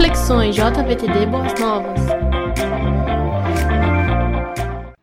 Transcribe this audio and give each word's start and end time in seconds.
Reflexões 0.00 0.56
JVTD 0.56 1.26
Boas 1.26 1.52
Novas. 1.60 2.00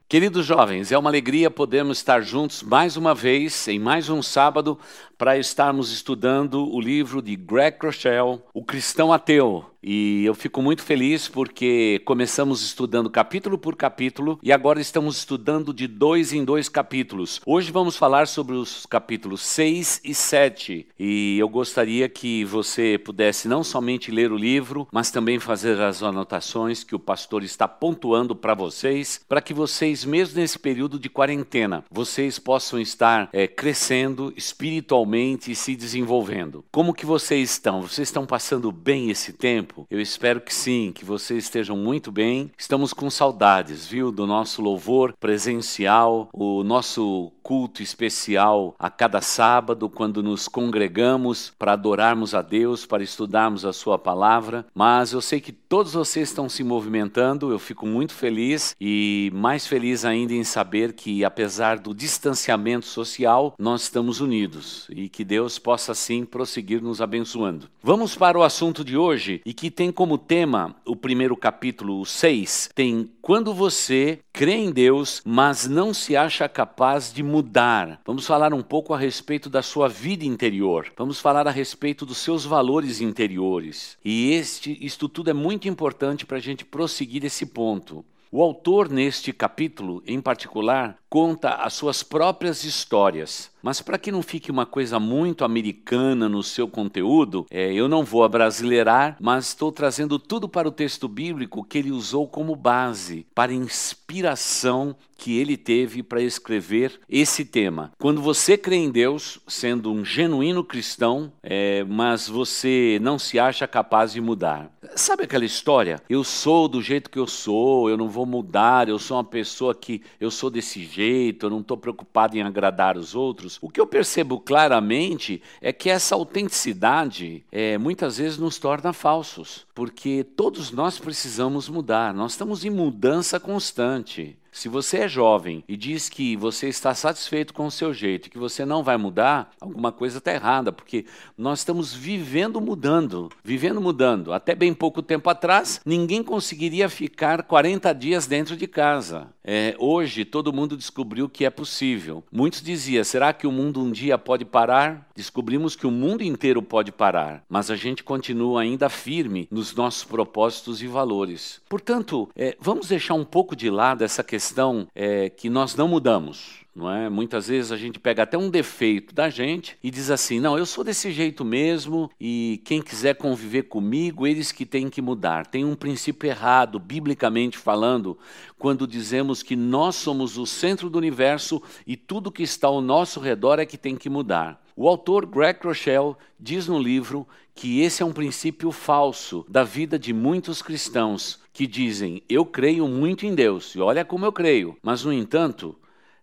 Queridos 0.09 0.43
jovens, 0.43 0.91
é 0.91 0.97
uma 0.97 1.11
alegria 1.11 1.51
podermos 1.51 1.99
estar 1.99 2.21
juntos 2.21 2.63
mais 2.63 2.97
uma 2.97 3.13
vez, 3.13 3.67
em 3.67 3.77
mais 3.77 4.09
um 4.09 4.23
sábado, 4.23 4.79
para 5.15 5.37
estarmos 5.37 5.91
estudando 5.91 6.67
o 6.73 6.81
livro 6.81 7.21
de 7.21 7.35
Greg 7.35 7.77
Rochelle, 7.79 8.41
O 8.55 8.65
Cristão 8.65 9.13
Ateu. 9.13 9.65
E 9.89 10.25
eu 10.25 10.35
fico 10.35 10.61
muito 10.61 10.83
feliz 10.83 11.29
porque 11.29 12.01
começamos 12.03 12.61
estudando 12.61 13.09
capítulo 13.09 13.57
por 13.57 13.73
capítulo 13.73 14.37
e 14.43 14.51
agora 14.51 14.81
estamos 14.81 15.15
estudando 15.15 15.73
de 15.73 15.87
dois 15.87 16.33
em 16.33 16.43
dois 16.43 16.67
capítulos. 16.67 17.39
Hoje 17.45 17.71
vamos 17.71 17.95
falar 17.95 18.27
sobre 18.27 18.55
os 18.55 18.85
capítulos 18.85 19.39
6 19.43 20.01
e 20.03 20.13
7. 20.13 20.87
E 20.99 21.39
eu 21.39 21.47
gostaria 21.47 22.09
que 22.09 22.43
você 22.43 22.97
pudesse 22.97 23.47
não 23.47 23.63
somente 23.63 24.11
ler 24.11 24.29
o 24.29 24.35
livro, 24.35 24.85
mas 24.91 25.09
também 25.09 25.39
fazer 25.39 25.79
as 25.79 26.03
anotações 26.03 26.83
que 26.83 26.93
o 26.93 26.99
pastor 26.99 27.41
está 27.41 27.65
pontuando 27.65 28.35
para 28.35 28.53
vocês, 28.53 29.21
para 29.25 29.41
que 29.41 29.53
vocês, 29.53 30.03
mesmo 30.03 30.37
nesse 30.37 30.59
período 30.59 30.99
de 30.99 31.07
quarentena, 31.07 31.85
vocês 31.89 32.37
possam 32.37 32.77
estar 32.77 33.29
é, 33.31 33.47
crescendo 33.47 34.33
espiritualmente 34.35 35.49
e 35.49 35.55
se 35.55 35.77
desenvolvendo. 35.77 36.65
Como 36.73 36.93
que 36.93 37.05
vocês 37.05 37.51
estão? 37.51 37.83
Vocês 37.83 38.09
estão 38.09 38.25
passando 38.25 38.69
bem 38.69 39.09
esse 39.09 39.31
tempo? 39.31 39.76
Tempo? 39.77 39.87
Eu 39.89 40.01
espero 40.01 40.41
que 40.41 40.53
sim, 40.53 40.91
que 40.93 41.05
vocês 41.05 41.43
estejam 41.43 41.77
muito 41.77 42.11
bem. 42.11 42.51
Estamos 42.57 42.93
com 42.93 43.09
saudades, 43.09 43.85
viu, 43.85 44.11
do 44.11 44.25
nosso 44.25 44.61
louvor 44.61 45.13
presencial, 45.19 46.29
o 46.33 46.63
nosso 46.63 47.31
culto 47.43 47.81
especial 47.81 48.75
a 48.77 48.89
cada 48.89 49.21
sábado, 49.21 49.89
quando 49.89 50.21
nos 50.21 50.47
congregamos 50.47 51.53
para 51.57 51.73
adorarmos 51.73 52.33
a 52.33 52.41
Deus, 52.41 52.85
para 52.85 53.03
estudarmos 53.03 53.63
a 53.63 53.71
Sua 53.71 53.97
palavra. 53.97 54.65
Mas 54.75 55.13
eu 55.13 55.21
sei 55.21 55.39
que 55.39 55.51
todos 55.53 55.93
vocês 55.93 56.27
estão 56.27 56.49
se 56.49 56.63
movimentando, 56.63 57.51
eu 57.51 57.59
fico 57.59 57.85
muito 57.85 58.13
feliz 58.13 58.75
e 58.81 59.31
mais 59.33 59.65
feliz 59.65 60.03
ainda 60.03 60.33
em 60.33 60.43
saber 60.43 60.93
que, 60.93 61.23
apesar 61.23 61.79
do 61.79 61.93
distanciamento 61.93 62.85
social, 62.85 63.55
nós 63.57 63.83
estamos 63.83 64.19
unidos 64.19 64.85
e 64.89 65.07
que 65.07 65.23
Deus 65.23 65.57
possa 65.57 65.93
assim 65.93 66.25
prosseguir 66.25 66.81
nos 66.81 67.01
abençoando. 67.01 67.69
Vamos 67.81 68.15
para 68.15 68.37
o 68.37 68.43
assunto 68.43 68.83
de 68.83 68.97
hoje 68.97 69.41
e 69.45 69.53
que 69.57 69.71
tem 69.71 69.91
como 69.91 70.19
tema 70.19 70.75
o 70.85 70.95
primeiro 70.95 71.35
capítulo 71.35 72.05
6, 72.05 72.69
tem 72.75 73.11
quando 73.23 73.55
você 73.55 74.19
crê 74.31 74.53
em 74.53 74.71
Deus, 74.71 75.19
mas 75.25 75.67
não 75.67 75.95
se 75.95 76.15
acha 76.15 76.47
capaz 76.47 77.11
de 77.11 77.23
mudar. 77.23 77.99
Vamos 78.05 78.27
falar 78.27 78.53
um 78.53 78.61
pouco 78.61 78.93
a 78.93 78.99
respeito 78.99 79.49
da 79.49 79.63
sua 79.63 79.89
vida 79.89 80.23
interior. 80.23 80.93
Vamos 80.95 81.19
falar 81.19 81.47
a 81.47 81.51
respeito 81.51 82.05
dos 82.05 82.19
seus 82.19 82.45
valores 82.45 83.01
interiores. 83.01 83.97
E 84.05 84.31
este, 84.31 84.77
isto 84.79 85.09
tudo 85.09 85.31
é 85.31 85.33
muito 85.33 85.67
importante 85.67 86.23
para 86.23 86.37
a 86.37 86.41
gente 86.41 86.63
prosseguir 86.63 87.25
esse 87.25 87.47
ponto. 87.47 88.05
O 88.31 88.43
autor, 88.43 88.89
neste 88.89 89.33
capítulo 89.33 90.03
em 90.05 90.21
particular, 90.21 90.97
conta 91.09 91.55
as 91.55 91.73
suas 91.73 92.03
próprias 92.03 92.63
histórias. 92.63 93.51
Mas 93.61 93.81
para 93.81 93.97
que 93.97 94.11
não 94.11 94.21
fique 94.21 94.51
uma 94.51 94.65
coisa 94.65 94.99
muito 94.99 95.43
americana 95.43 96.29
no 96.29 96.41
seu 96.41 96.67
conteúdo, 96.67 97.45
é, 97.51 97.73
eu 97.73 97.89
não 97.89 98.03
vou 98.03 98.23
abrasileirar, 98.23 99.17
mas 99.19 99.47
estou 99.49 99.71
trazendo 99.71 100.17
tudo 100.17 100.47
para 100.47 100.67
o 100.67 100.71
texto 100.71 101.07
bíblico 101.07 101.63
que 101.63 101.77
ele 101.77 101.91
usou 101.91 102.27
como 102.27 102.55
base, 102.55 103.25
para 103.35 103.51
inspiração 103.51 104.95
que 105.17 105.37
ele 105.37 105.57
teve 105.57 106.03
para 106.03 106.21
escrever 106.21 106.99
esse 107.09 107.43
tema. 107.43 107.91
Quando 107.97 108.21
você 108.21 108.55
crê 108.55 108.75
em 108.75 108.91
Deus, 108.91 109.39
sendo 109.47 109.91
um 109.91 110.05
genuíno 110.05 110.63
cristão, 110.63 111.31
é, 111.41 111.83
mas 111.83 112.27
você 112.27 112.99
não 113.01 113.17
se 113.17 113.39
acha 113.39 113.67
capaz 113.67 114.13
de 114.13 114.21
mudar. 114.21 114.71
Sabe 114.95 115.23
aquela 115.23 115.43
história? 115.43 115.99
Eu 116.07 116.23
sou 116.23 116.67
do 116.67 116.81
jeito 116.81 117.09
que 117.09 117.19
eu 117.19 117.27
sou, 117.27 117.89
eu 117.89 117.97
não 117.97 118.07
vou 118.07 118.25
mudar, 118.25 118.87
eu 118.87 118.99
sou 118.99 119.17
uma 119.17 119.23
pessoa 119.23 119.73
que 119.73 120.01
eu 120.21 120.29
sou 120.29 120.49
desse 120.49 120.85
jeito, 120.85 120.96
eu 121.01 121.49
não 121.49 121.59
estou 121.59 121.77
preocupado 121.77 122.37
em 122.37 122.41
agradar 122.41 122.97
os 122.97 123.15
outros. 123.15 123.57
O 123.61 123.69
que 123.69 123.79
eu 123.79 123.87
percebo 123.87 124.39
claramente 124.39 125.41
é 125.61 125.71
que 125.71 125.89
essa 125.89 126.15
autenticidade 126.15 127.43
é, 127.51 127.77
muitas 127.77 128.17
vezes 128.17 128.37
nos 128.37 128.57
torna 128.57 128.93
falsos, 128.93 129.65
porque 129.73 130.23
todos 130.23 130.71
nós 130.71 130.99
precisamos 130.99 131.69
mudar, 131.69 132.13
nós 132.13 132.31
estamos 132.31 132.65
em 132.65 132.69
mudança 132.69 133.39
constante. 133.39 134.37
Se 134.57 134.67
você 134.67 135.01
é 135.01 135.07
jovem 135.07 135.63
e 135.67 135.77
diz 135.77 136.09
que 136.09 136.35
você 136.35 136.67
está 136.67 136.95
satisfeito 136.95 137.53
com 137.53 137.67
o 137.67 137.71
seu 137.71 137.93
jeito, 137.93 138.27
que 138.27 138.39
você 138.39 138.65
não 138.65 138.81
vai 138.81 138.97
mudar, 138.97 139.51
alguma 139.61 139.91
coisa 139.91 140.17
está 140.17 140.33
errada, 140.33 140.71
porque 140.71 141.05
nós 141.37 141.59
estamos 141.59 141.93
vivendo 141.93 142.59
mudando, 142.59 143.29
vivendo 143.43 143.79
mudando. 143.79 144.33
Até 144.33 144.55
bem 144.55 144.73
pouco 144.73 145.03
tempo 145.03 145.29
atrás, 145.29 145.79
ninguém 145.85 146.23
conseguiria 146.23 146.89
ficar 146.89 147.43
40 147.43 147.93
dias 147.93 148.25
dentro 148.25 148.57
de 148.57 148.65
casa. 148.65 149.27
É, 149.43 149.75
hoje, 149.77 150.25
todo 150.25 150.51
mundo 150.51 150.75
descobriu 150.75 151.29
que 151.29 151.45
é 151.45 151.51
possível. 151.51 152.23
Muitos 152.31 152.63
diziam: 152.63 153.03
será 153.03 153.31
que 153.33 153.45
o 153.45 153.51
mundo 153.51 153.79
um 153.79 153.91
dia 153.91 154.17
pode 154.17 154.43
parar? 154.43 155.07
Descobrimos 155.15 155.75
que 155.75 155.85
o 155.85 155.91
mundo 155.91 156.23
inteiro 156.23 156.63
pode 156.63 156.91
parar, 156.91 157.43
mas 157.47 157.69
a 157.71 157.75
gente 157.75 158.03
continua 158.03 158.61
ainda 158.61 158.89
firme 158.89 159.47
nos 159.51 159.73
nossos 159.75 160.03
propósitos 160.03 160.81
e 160.81 160.87
valores. 160.87 161.61
Portanto, 161.69 162.27
é, 162.35 162.57
vamos 162.59 162.87
deixar 162.87 163.13
um 163.13 163.23
pouco 163.23 163.55
de 163.55 163.69
lado 163.69 164.03
essa 164.03 164.23
questão 164.23 164.46
questão 164.47 164.87
é 164.95 165.29
que 165.29 165.49
nós 165.49 165.75
não 165.75 165.87
mudamos. 165.87 166.65
Não 166.73 166.91
é? 166.91 167.09
Muitas 167.09 167.47
vezes 167.47 167.71
a 167.71 167.75
gente 167.75 167.99
pega 167.99 168.21
até 168.21 168.37
um 168.37 168.51
defeito 168.51 169.13
da 169.13 169.31
gente 169.31 169.75
e 169.83 169.89
diz 169.89 170.11
assim: 170.11 170.39
não, 170.39 170.57
eu 170.57 170.65
sou 170.65 170.83
desse 170.83 171.11
jeito 171.11 171.43
mesmo 171.43 172.09
e 172.21 172.61
quem 172.63 172.83
quiser 172.83 173.15
conviver 173.15 173.63
comigo, 173.63 174.27
eles 174.27 174.51
que 174.51 174.63
têm 174.63 174.87
que 174.87 175.01
mudar. 175.01 175.47
Tem 175.47 175.65
um 175.65 175.75
princípio 175.75 176.29
errado, 176.29 176.79
biblicamente 176.79 177.57
falando, 177.57 178.15
quando 178.59 178.87
dizemos 178.87 179.41
que 179.41 179.55
nós 179.55 179.95
somos 179.95 180.37
o 180.37 180.45
centro 180.45 180.87
do 180.87 180.99
universo 180.99 181.61
e 181.85 181.97
tudo 181.97 182.31
que 182.31 182.43
está 182.43 182.67
ao 182.67 182.79
nosso 182.79 183.19
redor 183.19 183.57
é 183.57 183.65
que 183.65 183.77
tem 183.77 183.95
que 183.95 184.09
mudar. 184.09 184.63
O 184.75 184.87
autor 184.87 185.25
Greg 185.25 185.59
Rochelle 185.63 186.15
diz 186.39 186.67
no 186.67 186.77
livro 186.77 187.27
que 187.55 187.81
esse 187.81 188.03
é 188.03 188.05
um 188.05 188.13
princípio 188.13 188.71
falso 188.71 189.43
da 189.49 189.63
vida 189.63 189.97
de 189.97 190.13
muitos 190.13 190.61
cristãos 190.61 191.39
que 191.57 191.65
dizem: 191.65 192.21
Eu 192.29 192.45
creio 192.45 192.87
muito 192.87 193.25
em 193.25 193.33
Deus, 193.33 193.73
e 193.73 193.79
olha 193.79 194.05
como 194.05 194.23
eu 194.23 194.31
creio, 194.31 194.77
mas 194.79 195.03
no 195.03 195.11
entanto, 195.11 195.75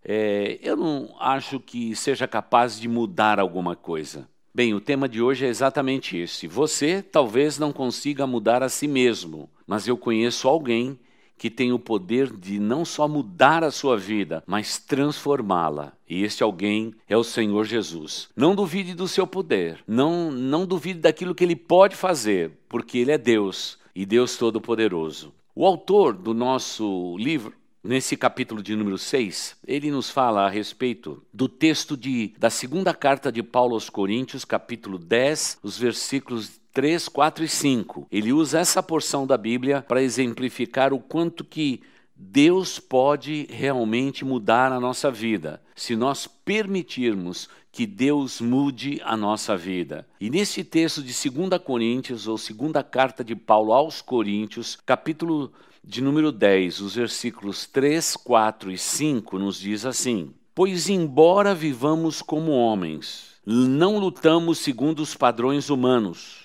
é, 0.05 0.61
eu 0.63 0.77
não 0.77 1.13
acho 1.19 1.59
que 1.59 1.97
seja 1.97 2.29
capaz 2.29 2.79
de 2.79 2.87
mudar 2.87 3.41
alguma 3.41 3.75
coisa. 3.75 4.29
Bem, 4.55 4.73
o 4.75 4.81
tema 4.81 5.09
de 5.09 5.21
hoje 5.21 5.45
é 5.45 5.49
exatamente 5.49 6.17
esse. 6.17 6.47
Você 6.47 7.03
talvez 7.03 7.59
não 7.59 7.73
consiga 7.73 8.29
mudar 8.29 8.63
a 8.63 8.69
si 8.69 8.87
mesmo, 8.87 9.51
mas 9.67 9.89
eu 9.89 9.97
conheço 9.97 10.47
alguém 10.47 10.97
que 11.37 11.51
tem 11.51 11.73
o 11.73 11.81
poder 11.81 12.31
de 12.33 12.61
não 12.61 12.85
só 12.85 13.09
mudar 13.09 13.65
a 13.65 13.73
sua 13.73 13.97
vida, 13.97 14.45
mas 14.47 14.79
transformá-la. 14.79 15.95
E 16.09 16.23
este 16.23 16.45
alguém 16.45 16.95
é 17.09 17.17
o 17.17 17.25
Senhor 17.25 17.65
Jesus. 17.65 18.29
Não 18.37 18.55
duvide 18.55 18.95
do 18.95 19.09
seu 19.09 19.27
poder, 19.27 19.83
não, 19.85 20.31
não 20.31 20.65
duvide 20.65 21.01
daquilo 21.01 21.35
que 21.35 21.43
ele 21.43 21.57
pode 21.57 21.97
fazer, 21.97 22.53
porque 22.69 22.99
ele 22.99 23.11
é 23.11 23.19
Deus 23.19 23.83
e 23.95 24.05
Deus 24.05 24.37
Todo-Poderoso. 24.37 25.33
O 25.55 25.65
autor 25.65 26.15
do 26.15 26.35
nosso 26.35 27.17
livro, 27.19 27.55
nesse 27.83 28.17
capítulo 28.17 28.63
de 28.63 28.75
número 28.75 28.99
6, 28.99 29.57
ele 29.67 29.91
nos 29.91 30.11
fala 30.11 30.47
a 30.47 30.49
respeito 30.49 31.23
do 31.33 31.49
texto 31.49 31.97
de, 31.97 32.35
da 32.39 32.51
segunda 32.51 32.93
carta 32.93 33.31
de 33.31 33.43
Paulo 33.43 33.75
aos 33.75 33.89
Coríntios, 33.89 34.45
capítulo 34.45 34.99
10, 34.99 35.59
os 35.63 35.79
versículos 35.79 36.61
3, 36.73 37.09
4 37.09 37.45
e 37.45 37.49
5. 37.49 38.09
Ele 38.11 38.33
usa 38.33 38.59
essa 38.59 38.83
porção 38.83 39.27
da 39.27 39.39
Bíblia 39.39 39.85
para 39.87 40.03
exemplificar 40.03 40.93
o 40.93 40.99
quanto 40.99 41.45
que 41.45 41.83
Deus 42.17 42.79
pode 42.79 43.47
realmente 43.51 44.25
mudar 44.25 44.73
a 44.73 44.81
nossa 44.81 45.11
vida, 45.11 45.61
se 45.75 45.97
nós 45.97 46.27
permitirmos 46.27 47.49
que 47.75 47.87
Deus 47.87 48.41
mude 48.41 49.01
a 49.05 49.17
nossa 49.17 49.57
vida. 49.57 50.07
E 50.21 50.31
nesse 50.31 50.63
texto 50.63 51.03
de 51.03 51.13
2 51.31 51.61
Coríntios, 51.63 52.29
ou 52.29 52.39
segunda 52.39 52.83
carta 52.83 53.25
de 53.25 53.35
Paulo 53.35 53.73
aos 53.73 54.01
Coríntios, 54.01 54.79
capítulo 54.87 55.53
de 55.83 56.01
número 56.01 56.31
10, 56.31 56.81
os 56.81 56.95
versículos 56.95 57.67
3, 57.67 58.17
4 58.17 58.71
e 58.71 58.79
5, 58.79 59.39
nos 59.39 59.59
diz 59.59 59.85
assim: 59.85 60.33
Pois, 60.55 60.89
embora 60.89 61.55
vivamos 61.55 62.23
como 62.23 62.53
homens, 62.53 63.33
não 63.45 63.99
lutamos 63.99 64.59
segundo 64.59 65.01
os 65.01 65.15
padrões 65.15 65.69
humanos 65.69 66.45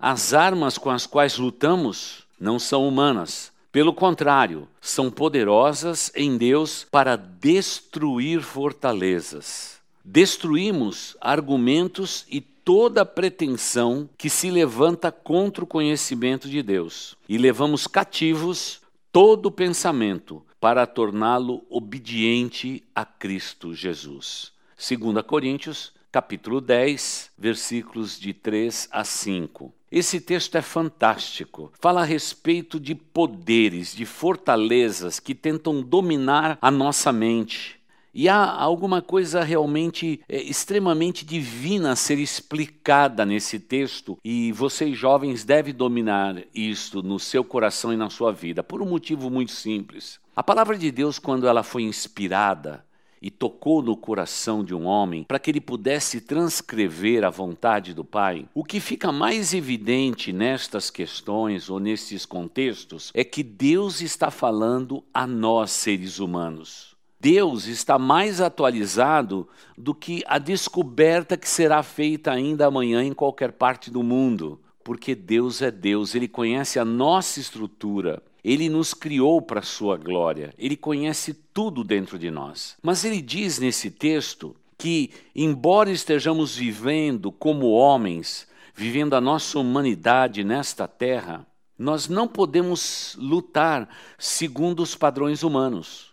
as 0.00 0.32
armas 0.32 0.78
com 0.78 0.88
as 0.88 1.06
quais 1.06 1.36
lutamos 1.36 2.24
não 2.40 2.58
são 2.58 2.88
humanas. 2.88 3.52
Pelo 3.70 3.92
contrário, 3.92 4.66
são 4.80 5.10
poderosas 5.10 6.10
em 6.16 6.38
Deus 6.38 6.86
para 6.90 7.16
destruir 7.16 8.40
fortalezas. 8.40 9.79
Destruímos 10.04 11.16
argumentos 11.20 12.24
e 12.28 12.40
toda 12.40 13.04
pretensão 13.04 14.08
que 14.16 14.30
se 14.30 14.50
levanta 14.50 15.10
contra 15.10 15.64
o 15.64 15.66
conhecimento 15.66 16.48
de 16.48 16.62
Deus 16.62 17.16
e 17.28 17.36
levamos 17.36 17.86
cativos 17.86 18.80
todo 19.12 19.50
pensamento 19.50 20.44
para 20.60 20.86
torná-lo 20.86 21.64
obediente 21.68 22.82
a 22.94 23.04
Cristo 23.04 23.74
Jesus. 23.74 24.52
2 24.76 25.22
Coríntios, 25.26 25.92
capítulo 26.12 26.60
10, 26.60 27.32
versículos 27.36 28.18
de 28.20 28.32
3 28.32 28.88
a 28.92 29.04
5. 29.04 29.72
Esse 29.90 30.20
texto 30.20 30.56
é 30.56 30.62
fantástico. 30.62 31.72
Fala 31.80 32.02
a 32.02 32.04
respeito 32.04 32.78
de 32.78 32.94
poderes, 32.94 33.94
de 33.94 34.06
fortalezas 34.06 35.18
que 35.18 35.34
tentam 35.34 35.82
dominar 35.82 36.56
a 36.62 36.70
nossa 36.70 37.12
mente. 37.12 37.79
E 38.12 38.28
há 38.28 38.50
alguma 38.50 39.00
coisa 39.00 39.42
realmente 39.42 40.20
é, 40.28 40.42
extremamente 40.42 41.24
divina 41.24 41.92
a 41.92 41.96
ser 41.96 42.18
explicada 42.18 43.24
nesse 43.24 43.60
texto, 43.60 44.18
e 44.24 44.50
vocês 44.52 44.98
jovens 44.98 45.44
devem 45.44 45.72
dominar 45.72 46.42
isto 46.54 47.02
no 47.02 47.18
seu 47.18 47.44
coração 47.44 47.92
e 47.92 47.96
na 47.96 48.10
sua 48.10 48.32
vida, 48.32 48.62
por 48.62 48.82
um 48.82 48.86
motivo 48.86 49.30
muito 49.30 49.52
simples. 49.52 50.18
A 50.34 50.42
palavra 50.42 50.76
de 50.76 50.90
Deus, 50.90 51.18
quando 51.18 51.46
ela 51.46 51.62
foi 51.62 51.82
inspirada, 51.82 52.84
e 53.22 53.30
tocou 53.30 53.82
no 53.82 53.96
coração 53.96 54.64
de 54.64 54.74
um 54.74 54.86
homem 54.86 55.24
para 55.24 55.38
que 55.38 55.50
ele 55.50 55.60
pudesse 55.60 56.20
transcrever 56.20 57.24
a 57.24 57.30
vontade 57.30 57.92
do 57.92 58.04
Pai, 58.04 58.46
o 58.54 58.64
que 58.64 58.80
fica 58.80 59.12
mais 59.12 59.52
evidente 59.52 60.32
nestas 60.32 60.90
questões 60.90 61.68
ou 61.68 61.78
nesses 61.78 62.24
contextos 62.24 63.10
é 63.14 63.22
que 63.22 63.42
Deus 63.42 64.00
está 64.00 64.30
falando 64.30 65.04
a 65.12 65.26
nós, 65.26 65.70
seres 65.70 66.18
humanos. 66.18 66.96
Deus 67.20 67.66
está 67.66 67.98
mais 67.98 68.40
atualizado 68.40 69.46
do 69.76 69.94
que 69.94 70.24
a 70.26 70.38
descoberta 70.38 71.36
que 71.36 71.46
será 71.46 71.82
feita 71.82 72.32
ainda 72.32 72.66
amanhã 72.66 73.04
em 73.04 73.12
qualquer 73.12 73.52
parte 73.52 73.90
do 73.90 74.02
mundo, 74.02 74.58
porque 74.82 75.14
Deus 75.14 75.60
é 75.60 75.70
Deus, 75.70 76.14
Ele 76.14 76.26
conhece 76.26 76.78
a 76.78 76.84
nossa 76.84 77.38
estrutura, 77.38 78.22
Ele 78.42 78.70
nos 78.70 78.94
criou 78.94 79.42
para 79.42 79.60
a 79.60 79.62
Sua 79.62 79.98
glória, 79.98 80.54
Ele 80.56 80.78
conhece 80.78 81.34
tudo 81.34 81.84
dentro 81.84 82.18
de 82.18 82.30
nós. 82.30 82.78
Mas 82.82 83.04
Ele 83.04 83.20
diz 83.20 83.58
nesse 83.58 83.90
texto 83.90 84.56
que, 84.78 85.10
embora 85.36 85.90
estejamos 85.90 86.56
vivendo 86.56 87.30
como 87.30 87.66
homens, 87.66 88.48
vivendo 88.74 89.12
a 89.12 89.20
nossa 89.20 89.58
humanidade 89.58 90.42
nesta 90.42 90.88
terra, 90.88 91.46
nós 91.78 92.08
não 92.08 92.26
podemos 92.26 93.14
lutar 93.20 93.94
segundo 94.18 94.82
os 94.82 94.96
padrões 94.96 95.42
humanos 95.42 96.09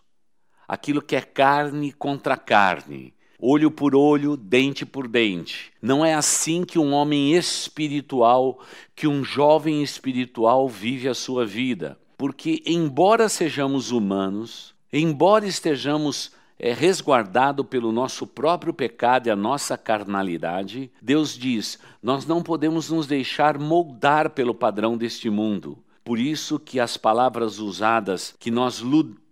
aquilo 0.68 1.02
que 1.02 1.16
é 1.16 1.22
carne 1.22 1.92
contra 1.92 2.36
carne, 2.36 3.14
olho 3.40 3.72
por 3.72 3.96
olho, 3.96 4.36
dente 4.36 4.86
por 4.86 5.08
dente. 5.08 5.72
Não 5.82 6.06
é 6.06 6.14
assim 6.14 6.64
que 6.64 6.80
um 6.80 6.92
homem 6.94 7.34
espiritual, 7.34 8.60
que 8.96 9.08
um 9.08 9.24
jovem 9.24 9.82
espiritual 9.82 10.68
vive 10.68 11.08
a 11.08 11.14
sua 11.14 11.46
vida. 11.46 11.98
Porque, 12.18 12.64
embora 12.66 13.30
sejamos 13.30 13.92
humanos, 13.92 14.74
embora 14.92 15.46
estejamos 15.46 16.32
é, 16.60 16.74
resguardado 16.74 17.64
pelo 17.64 17.92
nosso 17.92 18.26
próprio 18.26 18.74
pecado 18.74 19.28
e 19.28 19.30
a 19.30 19.36
nossa 19.36 19.78
carnalidade, 19.78 20.92
Deus 21.00 21.38
diz: 21.38 21.78
nós 22.02 22.26
não 22.26 22.42
podemos 22.42 22.90
nos 22.90 23.06
deixar 23.06 23.60
moldar 23.60 24.32
pelo 24.32 24.56
padrão 24.56 24.98
deste 24.98 25.30
mundo. 25.30 25.78
Por 26.04 26.18
isso 26.18 26.58
que 26.58 26.80
as 26.80 26.96
palavras 26.96 27.60
usadas 27.60 28.34
que 28.40 28.50
nós 28.50 28.80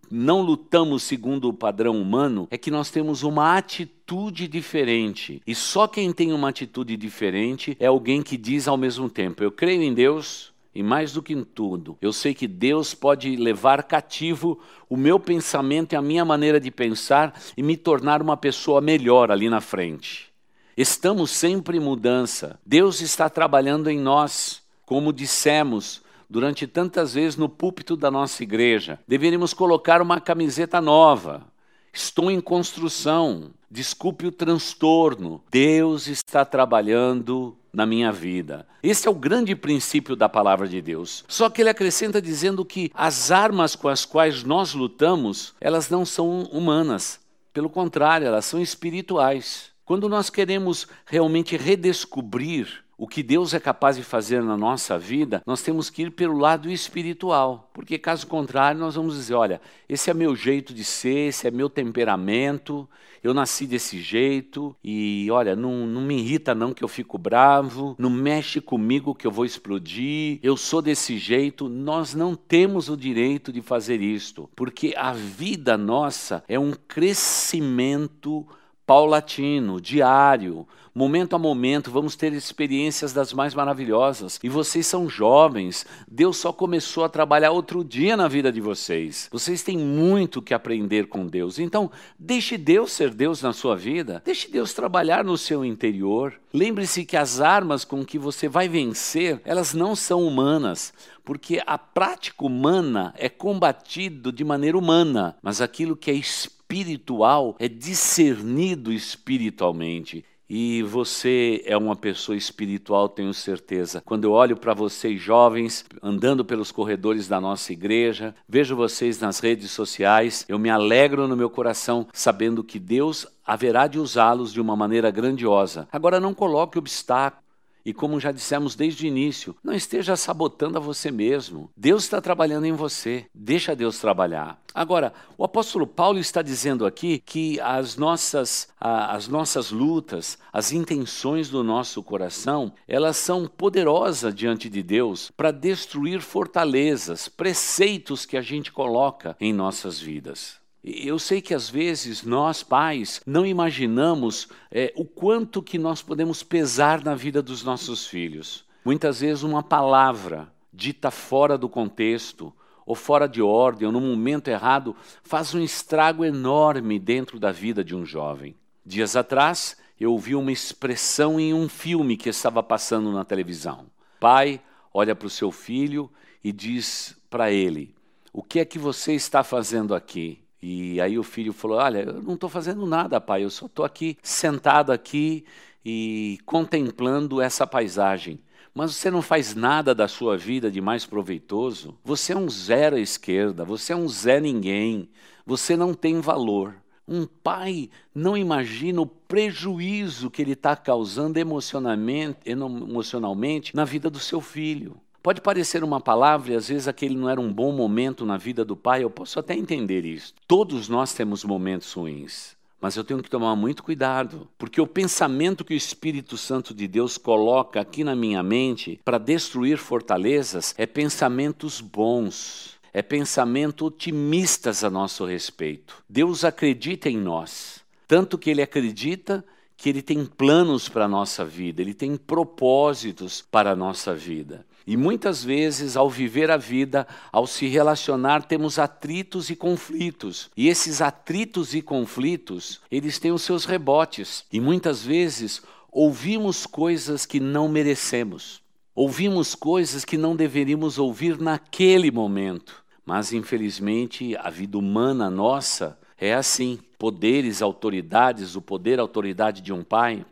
não 0.09 0.41
lutamos 0.41 1.03
segundo 1.03 1.49
o 1.49 1.53
padrão 1.53 2.01
humano 2.01 2.47
é 2.51 2.57
que 2.57 2.71
nós 2.71 2.89
temos 2.89 3.23
uma 3.23 3.57
atitude 3.57 4.47
diferente. 4.47 5.41
E 5.45 5.53
só 5.53 5.87
quem 5.87 6.11
tem 6.11 6.31
uma 6.33 6.49
atitude 6.49 6.95
diferente 6.97 7.75
é 7.79 7.87
alguém 7.87 8.21
que 8.21 8.37
diz 8.37 8.67
ao 8.67 8.77
mesmo 8.77 9.09
tempo: 9.09 9.43
Eu 9.43 9.51
creio 9.51 9.81
em 9.81 9.93
Deus. 9.93 10.53
E 10.77 10.83
mais 10.83 11.13
do 11.13 11.23
que 11.23 11.31
em 11.31 11.41
tudo, 11.41 11.97
eu 12.01 12.11
sei 12.11 12.33
que 12.33 12.49
Deus 12.49 12.93
pode 12.93 13.33
levar 13.37 13.81
cativo 13.83 14.59
o 14.89 14.97
meu 14.97 15.17
pensamento 15.17 15.93
e 15.93 15.95
a 15.95 16.01
minha 16.01 16.25
maneira 16.25 16.59
de 16.59 16.69
pensar 16.69 17.41
e 17.55 17.63
me 17.63 17.77
tornar 17.77 18.21
uma 18.21 18.35
pessoa 18.35 18.81
melhor 18.81 19.31
ali 19.31 19.49
na 19.49 19.61
frente. 19.61 20.35
Estamos 20.75 21.31
sempre 21.31 21.77
em 21.77 21.79
mudança. 21.79 22.59
Deus 22.65 22.99
está 22.99 23.29
trabalhando 23.29 23.89
em 23.89 23.97
nós. 23.97 24.61
Como 24.85 25.13
dissemos, 25.13 26.01
durante 26.29 26.67
tantas 26.67 27.13
vezes 27.13 27.37
no 27.37 27.49
púlpito 27.49 27.95
da 27.95 28.09
nossa 28.11 28.43
igreja. 28.43 28.99
Deveríamos 29.07 29.53
colocar 29.53 30.01
uma 30.01 30.19
camiseta 30.19 30.81
nova. 30.81 31.43
Estou 31.91 32.29
em 32.29 32.41
construção. 32.41 33.51
Desculpe 33.69 34.27
o 34.27 34.31
transtorno. 34.31 35.43
Deus 35.49 36.07
está 36.07 36.45
trabalhando 36.45 37.57
na 37.73 37.85
minha 37.85 38.11
vida. 38.11 38.65
Esse 38.81 39.07
é 39.07 39.11
o 39.11 39.15
grande 39.15 39.55
princípio 39.55 40.15
da 40.15 40.29
palavra 40.29 40.67
de 40.67 40.81
Deus. 40.81 41.25
Só 41.27 41.49
que 41.49 41.61
ele 41.61 41.69
acrescenta 41.69 42.21
dizendo 42.21 42.63
que 42.63 42.91
as 42.93 43.31
armas 43.31 43.75
com 43.75 43.89
as 43.89 44.05
quais 44.05 44.43
nós 44.43 44.73
lutamos, 44.73 45.53
elas 45.59 45.89
não 45.89 46.05
são 46.05 46.43
humanas. 46.43 47.19
Pelo 47.53 47.69
contrário, 47.69 48.27
elas 48.27 48.45
são 48.45 48.61
espirituais. 48.61 49.71
Quando 49.83 50.09
nós 50.09 50.29
queremos 50.29 50.87
realmente 51.05 51.57
redescobrir 51.57 52.84
o 52.97 53.07
que 53.07 53.21
Deus 53.21 53.53
é 53.53 53.59
capaz 53.59 53.97
de 53.97 54.03
fazer 54.03 54.41
na 54.41 54.55
nossa 54.55 54.97
vida, 54.97 55.41
nós 55.45 55.61
temos 55.61 55.89
que 55.89 56.03
ir 56.03 56.11
pelo 56.11 56.37
lado 56.37 56.69
espiritual, 56.69 57.69
porque 57.73 57.97
caso 57.97 58.25
contrário, 58.27 58.79
nós 58.79 58.95
vamos 58.95 59.15
dizer: 59.15 59.33
olha, 59.33 59.61
esse 59.87 60.09
é 60.09 60.13
meu 60.13 60.35
jeito 60.35 60.73
de 60.73 60.83
ser, 60.83 61.29
esse 61.29 61.47
é 61.47 61.51
meu 61.51 61.69
temperamento, 61.69 62.87
eu 63.21 63.33
nasci 63.33 63.65
desse 63.65 63.99
jeito, 63.99 64.75
e 64.83 65.27
olha, 65.31 65.55
não, 65.55 65.87
não 65.87 66.01
me 66.01 66.19
irrita 66.19 66.53
não 66.53 66.73
que 66.73 66.83
eu 66.83 66.87
fico 66.87 67.17
bravo, 67.17 67.95
não 67.97 68.09
mexe 68.09 68.61
comigo 68.61 69.15
que 69.15 69.25
eu 69.25 69.31
vou 69.31 69.45
explodir, 69.45 70.39
eu 70.43 70.55
sou 70.55 70.81
desse 70.81 71.17
jeito. 71.17 71.67
Nós 71.67 72.13
não 72.13 72.35
temos 72.35 72.87
o 72.87 72.95
direito 72.95 73.51
de 73.51 73.61
fazer 73.61 73.99
isto, 73.99 74.49
porque 74.55 74.93
a 74.95 75.11
vida 75.11 75.75
nossa 75.75 76.43
é 76.47 76.59
um 76.59 76.71
crescimento 76.87 78.45
paulatino, 78.85 79.81
diário, 79.81 80.67
momento 80.95 81.35
a 81.35 81.39
momento, 81.39 81.91
vamos 81.91 82.15
ter 82.15 82.31
experiências 82.31 83.11
das 83.11 83.33
mais 83.33 83.53
maravilhosas. 83.53 84.39
E 84.41 84.47
vocês 84.47 84.87
são 84.87 85.09
jovens, 85.09 85.85
Deus 86.07 86.37
só 86.37 86.53
começou 86.53 87.03
a 87.03 87.09
trabalhar 87.09 87.51
outro 87.51 87.83
dia 87.83 88.15
na 88.15 88.29
vida 88.29 88.49
de 88.49 88.61
vocês. 88.61 89.27
Vocês 89.29 89.61
têm 89.61 89.77
muito 89.77 90.41
que 90.41 90.53
aprender 90.53 91.07
com 91.07 91.27
Deus. 91.27 91.59
Então, 91.59 91.91
deixe 92.17 92.57
Deus 92.57 92.93
ser 92.93 93.13
Deus 93.13 93.41
na 93.41 93.51
sua 93.51 93.75
vida, 93.75 94.21
deixe 94.23 94.49
Deus 94.49 94.73
trabalhar 94.73 95.25
no 95.25 95.37
seu 95.37 95.65
interior. 95.65 96.39
Lembre-se 96.53 97.03
que 97.03 97.17
as 97.17 97.41
armas 97.41 97.83
com 97.83 98.05
que 98.05 98.17
você 98.17 98.47
vai 98.47 98.69
vencer, 98.69 99.41
elas 99.43 99.73
não 99.73 99.95
são 99.95 100.25
humanas 100.25 100.93
porque 101.25 101.59
a 101.65 101.75
prática 101.75 102.45
humana 102.45 103.11
é 103.17 103.27
combatido 103.27 104.31
de 104.31 104.43
maneira 104.43 104.77
humana, 104.77 105.35
mas 105.41 105.59
aquilo 105.59 105.95
que 105.95 106.11
é 106.11 106.13
espiritual 106.13 106.54
espiritual 106.75 107.55
é 107.57 107.69
discernido 107.69 108.91
espiritualmente. 108.91 110.25
E 110.47 110.83
você 110.83 111.63
é 111.65 111.75
uma 111.75 111.95
pessoa 111.95 112.37
espiritual, 112.37 113.09
tenho 113.09 113.33
certeza. 113.33 114.03
Quando 114.05 114.25
eu 114.25 114.31
olho 114.31 114.55
para 114.55 114.75
vocês 114.75 115.19
jovens, 115.19 115.85
andando 116.03 116.45
pelos 116.45 116.71
corredores 116.71 117.27
da 117.27 117.41
nossa 117.41 117.73
igreja, 117.73 118.35
vejo 118.47 118.75
vocês 118.75 119.19
nas 119.19 119.39
redes 119.39 119.71
sociais, 119.71 120.45
eu 120.47 120.59
me 120.59 120.69
alegro 120.69 121.27
no 121.27 121.35
meu 121.35 121.49
coração 121.49 122.07
sabendo 122.13 122.63
que 122.63 122.77
Deus 122.77 123.25
haverá 123.43 123.87
de 123.87 123.97
usá-los 123.97 124.53
de 124.53 124.61
uma 124.61 124.75
maneira 124.75 125.09
grandiosa. 125.09 125.87
Agora, 125.91 126.19
não 126.19 126.33
coloque 126.33 126.77
obstáculos 126.77 127.44
e 127.85 127.93
como 127.93 128.19
já 128.19 128.31
dissemos 128.31 128.75
desde 128.75 129.05
o 129.05 129.07
início, 129.07 129.55
não 129.63 129.73
esteja 129.73 130.15
sabotando 130.15 130.77
a 130.77 130.81
você 130.81 131.11
mesmo. 131.11 131.69
Deus 131.77 132.03
está 132.03 132.19
trabalhando 132.19 132.65
em 132.65 132.71
você. 132.71 133.27
Deixa 133.33 133.75
Deus 133.75 133.99
trabalhar. 133.99 134.59
Agora, 134.73 135.13
o 135.37 135.43
apóstolo 135.45 135.85
Paulo 135.85 136.19
está 136.19 136.41
dizendo 136.41 136.85
aqui 136.85 137.21
que 137.25 137.59
as 137.61 137.95
nossas, 137.95 138.67
as 138.79 139.27
nossas 139.27 139.71
lutas, 139.71 140.37
as 140.51 140.71
intenções 140.71 141.49
do 141.49 141.63
nosso 141.63 142.03
coração, 142.03 142.73
elas 142.87 143.17
são 143.17 143.47
poderosas 143.47 144.35
diante 144.35 144.67
de 144.69 144.81
Deus 144.81 145.31
para 145.37 145.51
destruir 145.51 146.19
fortalezas, 146.19 147.29
preceitos 147.29 148.25
que 148.25 148.35
a 148.35 148.41
gente 148.41 148.71
coloca 148.71 149.37
em 149.39 149.53
nossas 149.53 149.99
vidas. 149.99 150.64
Eu 150.87 151.17
sei 151.17 151.41
que 151.41 151.55
às 151.55 151.67
vezes 151.67 152.21
nós, 152.21 152.61
pais, 152.61 153.19
não 153.25 153.43
imaginamos 153.43 154.47
é, 154.69 154.93
o 154.95 155.03
quanto 155.03 155.63
que 155.63 155.79
nós 155.79 156.03
podemos 156.03 156.43
pesar 156.43 157.03
na 157.03 157.15
vida 157.15 157.41
dos 157.41 157.63
nossos 157.63 158.05
filhos. 158.05 158.63
Muitas 158.85 159.21
vezes 159.21 159.41
uma 159.41 159.63
palavra 159.63 160.47
dita 160.71 161.09
fora 161.09 161.57
do 161.57 161.67
contexto, 161.67 162.53
ou 162.85 162.93
fora 162.93 163.27
de 163.27 163.41
ordem, 163.41 163.87
ou 163.87 163.91
no 163.91 163.99
momento 163.99 164.47
errado, 164.47 164.95
faz 165.23 165.55
um 165.55 165.59
estrago 165.59 166.23
enorme 166.23 166.99
dentro 166.99 167.39
da 167.39 167.51
vida 167.51 167.83
de 167.83 167.95
um 167.95 168.05
jovem. 168.05 168.55
Dias 168.85 169.15
atrás, 169.15 169.77
eu 169.99 170.11
ouvi 170.11 170.35
uma 170.35 170.51
expressão 170.51 171.39
em 171.39 171.51
um 171.51 171.67
filme 171.67 172.15
que 172.15 172.29
estava 172.29 172.61
passando 172.61 173.11
na 173.11 173.25
televisão. 173.25 173.87
Pai 174.19 174.61
olha 174.93 175.15
para 175.15 175.25
o 175.25 175.31
seu 175.31 175.51
filho 175.51 176.11
e 176.43 176.51
diz 176.51 177.17
para 177.27 177.51
ele: 177.51 177.95
O 178.31 178.43
que 178.43 178.59
é 178.59 178.65
que 178.65 178.77
você 178.77 179.13
está 179.13 179.43
fazendo 179.43 179.95
aqui? 179.95 180.44
E 180.61 180.99
aí 181.01 181.17
o 181.17 181.23
filho 181.23 181.53
falou: 181.53 181.77
Olha, 181.77 181.99
eu 181.99 182.21
não 182.21 182.33
estou 182.35 182.49
fazendo 182.49 182.85
nada, 182.85 183.21
pai, 183.21 183.43
eu 183.43 183.49
só 183.49 183.65
estou 183.65 183.85
aqui 183.85 184.17
sentado 184.23 184.91
aqui 184.91 185.45
e 185.85 186.39
contemplando 186.45 187.41
essa 187.41 187.67
paisagem. 187.67 188.39
Mas 188.73 188.95
você 188.95 189.09
não 189.09 189.21
faz 189.21 189.55
nada 189.55 189.95
da 189.95 190.07
sua 190.07 190.35
vida 190.35 190.69
de 190.69 190.81
mais 190.81 191.05
proveitoso? 191.05 191.97
Você 192.03 192.33
é 192.33 192.37
um 192.37 192.49
zero 192.49 192.97
à 192.97 192.99
esquerda, 192.99 193.63
você 193.63 193.93
é 193.93 193.95
um 193.95 194.07
zé 194.09 194.41
ninguém, 194.41 195.09
você 195.45 195.77
não 195.77 195.93
tem 195.93 196.19
valor. 196.19 196.75
Um 197.07 197.25
pai 197.25 197.89
não 198.13 198.35
imagina 198.35 198.99
o 198.99 199.05
prejuízo 199.05 200.29
que 200.29 200.41
ele 200.41 200.53
está 200.53 200.75
causando 200.75 201.37
emocionalmente, 201.37 202.39
emocionalmente 202.45 203.75
na 203.75 203.85
vida 203.85 204.09
do 204.09 204.19
seu 204.19 204.41
filho. 204.41 204.99
Pode 205.25 205.41
parecer 205.41 205.83
uma 205.83 205.99
palavra 205.99 206.53
e 206.53 206.55
às 206.55 206.67
vezes 206.67 206.87
aquele 206.87 207.15
não 207.15 207.27
era 207.27 207.41
um 207.41 207.51
bom 207.51 207.71
momento 207.71 208.27
na 208.27 208.37
vida 208.37 208.63
do 208.63 208.75
pai, 208.75 209.03
eu 209.03 209.09
posso 209.09 209.39
até 209.39 209.55
entender 209.55 210.05
isso. 210.05 210.35
Todos 210.47 210.87
nós 210.87 211.15
temos 211.15 211.43
momentos 211.43 211.91
ruins. 211.93 212.55
Mas 212.79 212.95
eu 212.95 213.03
tenho 213.03 213.23
que 213.23 213.29
tomar 213.31 213.55
muito 213.55 213.81
cuidado, 213.81 214.47
porque 214.55 214.79
o 214.79 214.85
pensamento 214.85 215.65
que 215.65 215.73
o 215.73 215.75
Espírito 215.75 216.37
Santo 216.37 216.75
de 216.75 216.87
Deus 216.87 217.17
coloca 217.17 217.81
aqui 217.81 218.03
na 218.03 218.15
minha 218.15 218.43
mente 218.43 219.01
para 219.03 219.17
destruir 219.17 219.79
fortalezas 219.79 220.75
é 220.77 220.85
pensamentos 220.85 221.81
bons 221.81 222.75
é 222.93 223.01
pensamento 223.01 223.87
otimistas 223.87 224.83
a 224.83 224.91
nosso 224.91 225.25
respeito. 225.25 226.03
Deus 226.07 226.45
acredita 226.45 227.09
em 227.09 227.17
nós, 227.17 227.83
tanto 228.07 228.37
que 228.37 228.51
Ele 228.51 228.61
acredita 228.61 229.43
que 229.75 229.89
Ele 229.89 230.03
tem 230.03 230.23
planos 230.23 230.87
para 230.87 231.05
a 231.05 231.07
nossa 231.07 231.43
vida, 231.43 231.81
Ele 231.81 231.95
tem 231.95 232.15
propósitos 232.15 233.41
para 233.41 233.71
a 233.71 233.75
nossa 233.75 234.13
vida. 234.13 234.63
E 234.87 234.95
muitas 234.95 235.43
vezes, 235.43 235.97
ao 235.97 236.09
viver 236.09 236.51
a 236.51 236.57
vida, 236.57 237.07
ao 237.31 237.47
se 237.47 237.67
relacionar, 237.67 238.43
temos 238.43 238.77
atritos 238.77 239.49
e 239.49 239.55
conflitos. 239.55 240.51
E 240.55 240.67
esses 240.67 241.01
atritos 241.01 241.73
e 241.73 241.81
conflitos, 241.81 242.81
eles 242.91 243.17
têm 243.17 243.31
os 243.31 243.41
seus 243.41 243.65
rebotes. 243.65 244.45
E 244.51 244.59
muitas 244.59 245.03
vezes 245.03 245.61
ouvimos 245.91 246.67
coisas 246.67 247.25
que 247.25 247.39
não 247.39 247.67
merecemos. 247.67 248.61
Ouvimos 248.93 249.55
coisas 249.55 250.05
que 250.05 250.17
não 250.17 250.35
deveríamos 250.35 250.99
ouvir 250.99 251.39
naquele 251.39 252.11
momento. 252.11 252.83
Mas, 253.03 253.33
infelizmente, 253.33 254.35
a 254.37 254.49
vida 254.49 254.77
humana 254.77 255.29
nossa 255.29 255.97
é 256.17 256.33
assim. 256.33 256.79
Poderes, 256.97 257.61
autoridades, 257.61 258.55
o 258.55 258.61
poder, 258.61 258.99
a 258.99 259.01
autoridade 259.01 259.61
de 259.61 259.73
um 259.73 259.83
pai, 259.83 260.25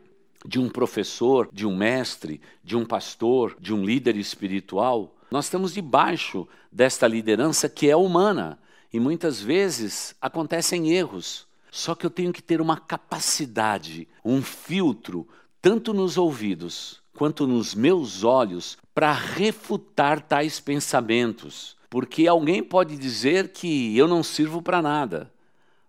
de 0.44 0.58
um 0.58 0.68
professor, 0.68 1.48
de 1.52 1.66
um 1.66 1.76
mestre, 1.76 2.40
de 2.62 2.76
um 2.76 2.84
pastor, 2.84 3.56
de 3.58 3.72
um 3.72 3.84
líder 3.84 4.16
espiritual, 4.16 5.14
nós 5.30 5.46
estamos 5.46 5.74
debaixo 5.74 6.46
desta 6.70 7.06
liderança 7.06 7.68
que 7.68 7.88
é 7.88 7.96
humana. 7.96 8.58
E 8.92 9.00
muitas 9.00 9.40
vezes 9.40 10.14
acontecem 10.20 10.92
erros. 10.92 11.46
Só 11.70 11.94
que 11.94 12.06
eu 12.06 12.10
tenho 12.10 12.32
que 12.32 12.42
ter 12.42 12.60
uma 12.60 12.78
capacidade, 12.78 14.06
um 14.24 14.40
filtro, 14.40 15.26
tanto 15.60 15.92
nos 15.92 16.16
ouvidos 16.16 17.02
quanto 17.16 17.46
nos 17.46 17.74
meus 17.74 18.22
olhos, 18.22 18.76
para 18.94 19.12
refutar 19.12 20.20
tais 20.20 20.60
pensamentos 20.60 21.76
porque 21.94 22.26
alguém 22.26 22.60
pode 22.60 22.96
dizer 22.96 23.52
que 23.52 23.96
eu 23.96 24.08
não 24.08 24.20
sirvo 24.20 24.60
para 24.60 24.82
nada, 24.82 25.30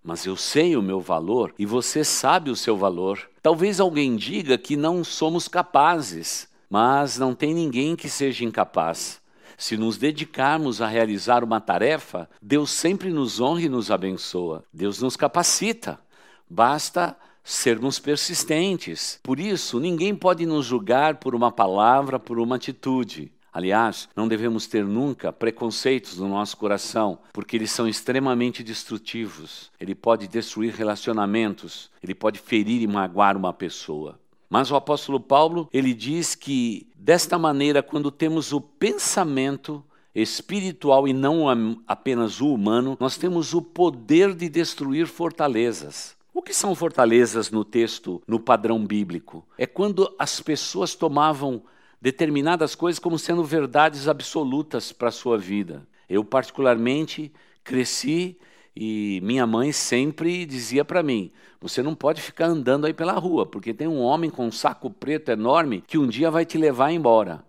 mas 0.06 0.24
eu 0.26 0.38
sei 0.38 0.78
o 0.78 0.84
meu 0.84 1.02
valor 1.02 1.52
e 1.58 1.66
você 1.66 2.04
sabe 2.04 2.52
o 2.52 2.56
seu 2.56 2.78
valor. 2.78 3.28
Talvez 3.42 3.80
alguém 3.80 4.16
diga 4.16 4.56
que 4.56 4.78
não 4.78 5.04
somos 5.04 5.48
capazes, 5.48 6.48
mas 6.70 7.18
não 7.18 7.34
tem 7.34 7.56
ninguém 7.56 7.96
que 7.96 8.08
seja 8.08 8.46
incapaz. 8.46 9.20
Se 9.58 9.76
nos 9.76 9.98
dedicarmos 9.98 10.80
a 10.80 10.88
realizar 10.88 11.44
uma 11.44 11.60
tarefa, 11.60 12.30
Deus 12.40 12.70
sempre 12.70 13.10
nos 13.10 13.42
honra 13.42 13.64
e 13.64 13.70
nos 13.70 13.90
abençoa. 13.90 14.64
Deus 14.72 15.02
nos 15.02 15.16
capacita. 15.16 16.00
Basta 16.48 17.18
sermos 17.44 17.98
persistentes. 17.98 19.20
Por 19.24 19.40
isso, 19.40 19.80
ninguém 19.80 20.14
pode 20.14 20.46
nos 20.46 20.66
julgar 20.66 21.16
por 21.16 21.34
uma 21.34 21.52
palavra, 21.52 22.20
por 22.20 22.38
uma 22.38 22.58
atitude. 22.58 23.32
Aliás, 23.56 24.10
não 24.14 24.28
devemos 24.28 24.68
ter 24.68 24.84
nunca 24.84 25.32
preconceitos 25.32 26.18
no 26.18 26.28
nosso 26.28 26.58
coração, 26.58 27.20
porque 27.32 27.56
eles 27.56 27.72
são 27.72 27.88
extremamente 27.88 28.62
destrutivos. 28.62 29.72
Ele 29.80 29.96
pode 29.96 30.28
destruir 30.28 30.74
relacionamentos, 30.74 31.90
ele 32.04 32.14
pode 32.14 32.38
ferir 32.38 32.82
e 32.82 32.88
magoar 32.88 33.38
uma 33.38 33.54
pessoa. 33.54 34.20
Mas 34.50 34.72
o 34.72 34.76
apóstolo 34.76 35.22
Paulo, 35.22 35.70
ele 35.72 35.94
diz 35.94 36.36
que 36.36 36.90
desta 36.98 37.40
maneira, 37.40 37.82
quando 37.82 38.12
temos 38.12 38.52
o 38.52 38.60
pensamento 38.60 39.82
espiritual 40.14 41.08
e 41.08 41.14
não 41.14 41.80
apenas 41.88 42.42
o 42.42 42.54
humano, 42.54 42.98
nós 43.00 43.16
temos 43.16 43.54
o 43.54 43.62
poder 43.62 44.36
de 44.36 44.50
destruir 44.50 45.08
fortalezas. 45.08 46.14
O 46.34 46.42
que 46.42 46.54
são 46.54 46.76
fortalezas 46.76 47.50
no 47.50 47.64
texto, 47.64 48.22
no 48.28 48.38
padrão 48.38 48.86
bíblico? 48.86 49.48
É 49.58 49.66
quando 49.66 50.14
as 50.20 50.42
pessoas 50.42 50.94
tomavam 50.94 51.64
determinadas 52.02 52.75
coisas 52.75 53.00
como 53.00 53.18
sendo 53.18 53.44
verdades 53.44 54.08
absolutas 54.08 54.92
para 54.92 55.10
a 55.10 55.12
sua 55.12 55.38
vida. 55.38 55.88
Eu, 56.10 56.24
particularmente, 56.24 57.32
cresci 57.64 58.38
e 58.75 59.22
minha 59.24 59.48
mãe 59.48 59.72
sempre 59.72 60.46
dizia 60.46 60.84
para 60.84 61.02
mim: 61.02 61.32
você 61.60 61.82
não 61.82 61.96
pode 61.96 62.22
ficar 62.22 62.46
andando 62.46 62.86
aí 62.86 62.94
pela 62.94 63.14
rua, 63.14 63.46
porque 63.46 63.74
tem 63.74 63.88
um 63.88 64.02
homem 64.02 64.30
com 64.30 64.48
um 64.48 64.52
saco 64.52 64.90
preto 64.90 65.32
enorme 65.32 65.84
que 65.88 65.98
um 65.98 66.08
dia 66.08 66.30
vai 66.30 66.46
te 66.46 66.58
levar 66.58 66.92
embora. 66.92 67.44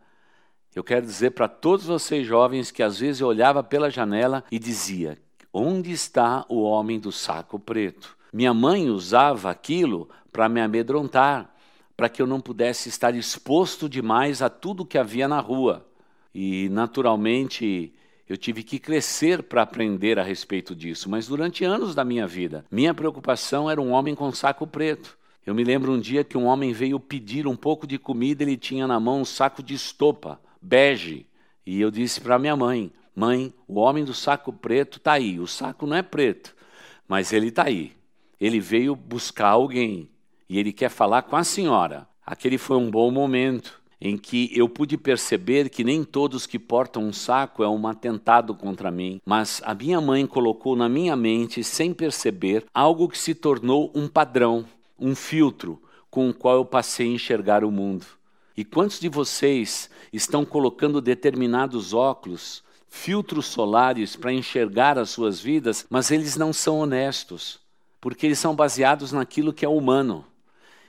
Eu 0.74 0.84
quero 0.84 1.04
dizer 1.04 1.30
para 1.30 1.48
todos 1.48 1.86
vocês 1.86 2.26
jovens 2.26 2.70
que 2.70 2.82
às 2.82 2.98
vezes 2.98 3.20
eu 3.20 3.28
olhava 3.28 3.62
pela 3.62 3.90
janela 3.90 4.44
e 4.50 4.58
dizia: 4.58 5.18
onde 5.52 5.90
está 5.90 6.44
o 6.48 6.62
homem 6.62 7.00
do 7.00 7.10
saco 7.10 7.58
preto? 7.58 8.16
Minha 8.32 8.52
mãe 8.52 8.90
usava 8.90 9.50
aquilo 9.50 10.08
para 10.30 10.48
me 10.48 10.60
amedrontar 10.60 11.55
para 11.96 12.08
que 12.08 12.20
eu 12.20 12.26
não 12.26 12.40
pudesse 12.40 12.88
estar 12.88 13.14
exposto 13.14 13.88
demais 13.88 14.42
a 14.42 14.50
tudo 14.50 14.84
que 14.84 14.98
havia 14.98 15.26
na 15.26 15.40
rua. 15.40 15.86
E, 16.34 16.68
naturalmente, 16.68 17.94
eu 18.28 18.36
tive 18.36 18.62
que 18.62 18.78
crescer 18.78 19.42
para 19.42 19.62
aprender 19.62 20.18
a 20.18 20.22
respeito 20.22 20.74
disso, 20.74 21.08
mas 21.08 21.26
durante 21.26 21.64
anos 21.64 21.94
da 21.94 22.04
minha 22.04 22.26
vida, 22.26 22.64
minha 22.70 22.92
preocupação 22.92 23.70
era 23.70 23.80
um 23.80 23.92
homem 23.92 24.14
com 24.14 24.30
saco 24.32 24.66
preto. 24.66 25.16
Eu 25.46 25.54
me 25.54 25.64
lembro 25.64 25.92
um 25.92 26.00
dia 26.00 26.24
que 26.24 26.36
um 26.36 26.44
homem 26.44 26.72
veio 26.72 26.98
pedir 26.98 27.46
um 27.46 27.56
pouco 27.56 27.86
de 27.86 27.98
comida, 27.98 28.42
ele 28.42 28.56
tinha 28.56 28.86
na 28.86 28.98
mão 28.98 29.20
um 29.20 29.24
saco 29.24 29.62
de 29.62 29.74
estopa, 29.74 30.40
bege, 30.60 31.26
e 31.64 31.80
eu 31.80 31.90
disse 31.90 32.20
para 32.20 32.38
minha 32.38 32.56
mãe: 32.56 32.92
Mãe, 33.14 33.54
o 33.66 33.80
homem 33.80 34.04
do 34.04 34.12
saco 34.12 34.52
preto 34.52 34.98
está 34.98 35.12
aí. 35.12 35.40
O 35.40 35.46
saco 35.46 35.86
não 35.86 35.96
é 35.96 36.02
preto, 36.02 36.54
mas 37.08 37.32
ele 37.32 37.48
está 37.48 37.64
aí. 37.64 37.92
Ele 38.40 38.60
veio 38.60 38.94
buscar 38.94 39.48
alguém 39.48 40.10
e 40.48 40.58
ele 40.58 40.72
quer 40.72 40.88
falar 40.88 41.22
com 41.22 41.36
a 41.36 41.44
senhora. 41.44 42.08
Aquele 42.24 42.58
foi 42.58 42.76
um 42.76 42.90
bom 42.90 43.10
momento 43.10 43.80
em 44.00 44.16
que 44.16 44.50
eu 44.54 44.68
pude 44.68 44.96
perceber 44.96 45.70
que 45.70 45.82
nem 45.82 46.04
todos 46.04 46.46
que 46.46 46.58
portam 46.58 47.04
um 47.04 47.12
saco 47.12 47.62
é 47.62 47.68
um 47.68 47.86
atentado 47.86 48.54
contra 48.54 48.90
mim, 48.90 49.20
mas 49.24 49.62
a 49.64 49.74
minha 49.74 50.00
mãe 50.00 50.26
colocou 50.26 50.76
na 50.76 50.88
minha 50.88 51.16
mente, 51.16 51.64
sem 51.64 51.94
perceber, 51.94 52.64
algo 52.74 53.08
que 53.08 53.18
se 53.18 53.34
tornou 53.34 53.90
um 53.94 54.06
padrão, 54.06 54.64
um 54.98 55.14
filtro 55.14 55.80
com 56.10 56.28
o 56.28 56.34
qual 56.34 56.56
eu 56.56 56.64
passei 56.64 57.08
a 57.08 57.14
enxergar 57.14 57.64
o 57.64 57.70
mundo. 57.70 58.06
E 58.56 58.64
quantos 58.64 58.98
de 58.98 59.08
vocês 59.08 59.90
estão 60.12 60.44
colocando 60.44 61.00
determinados 61.00 61.92
óculos, 61.92 62.62
filtros 62.88 63.46
solares 63.46 64.16
para 64.16 64.32
enxergar 64.32 64.98
as 64.98 65.10
suas 65.10 65.40
vidas, 65.40 65.86
mas 65.90 66.10
eles 66.10 66.36
não 66.36 66.52
são 66.52 66.78
honestos, 66.78 67.60
porque 68.00 68.26
eles 68.26 68.38
são 68.38 68.54
baseados 68.54 69.12
naquilo 69.12 69.52
que 69.52 69.64
é 69.64 69.68
humano. 69.68 70.24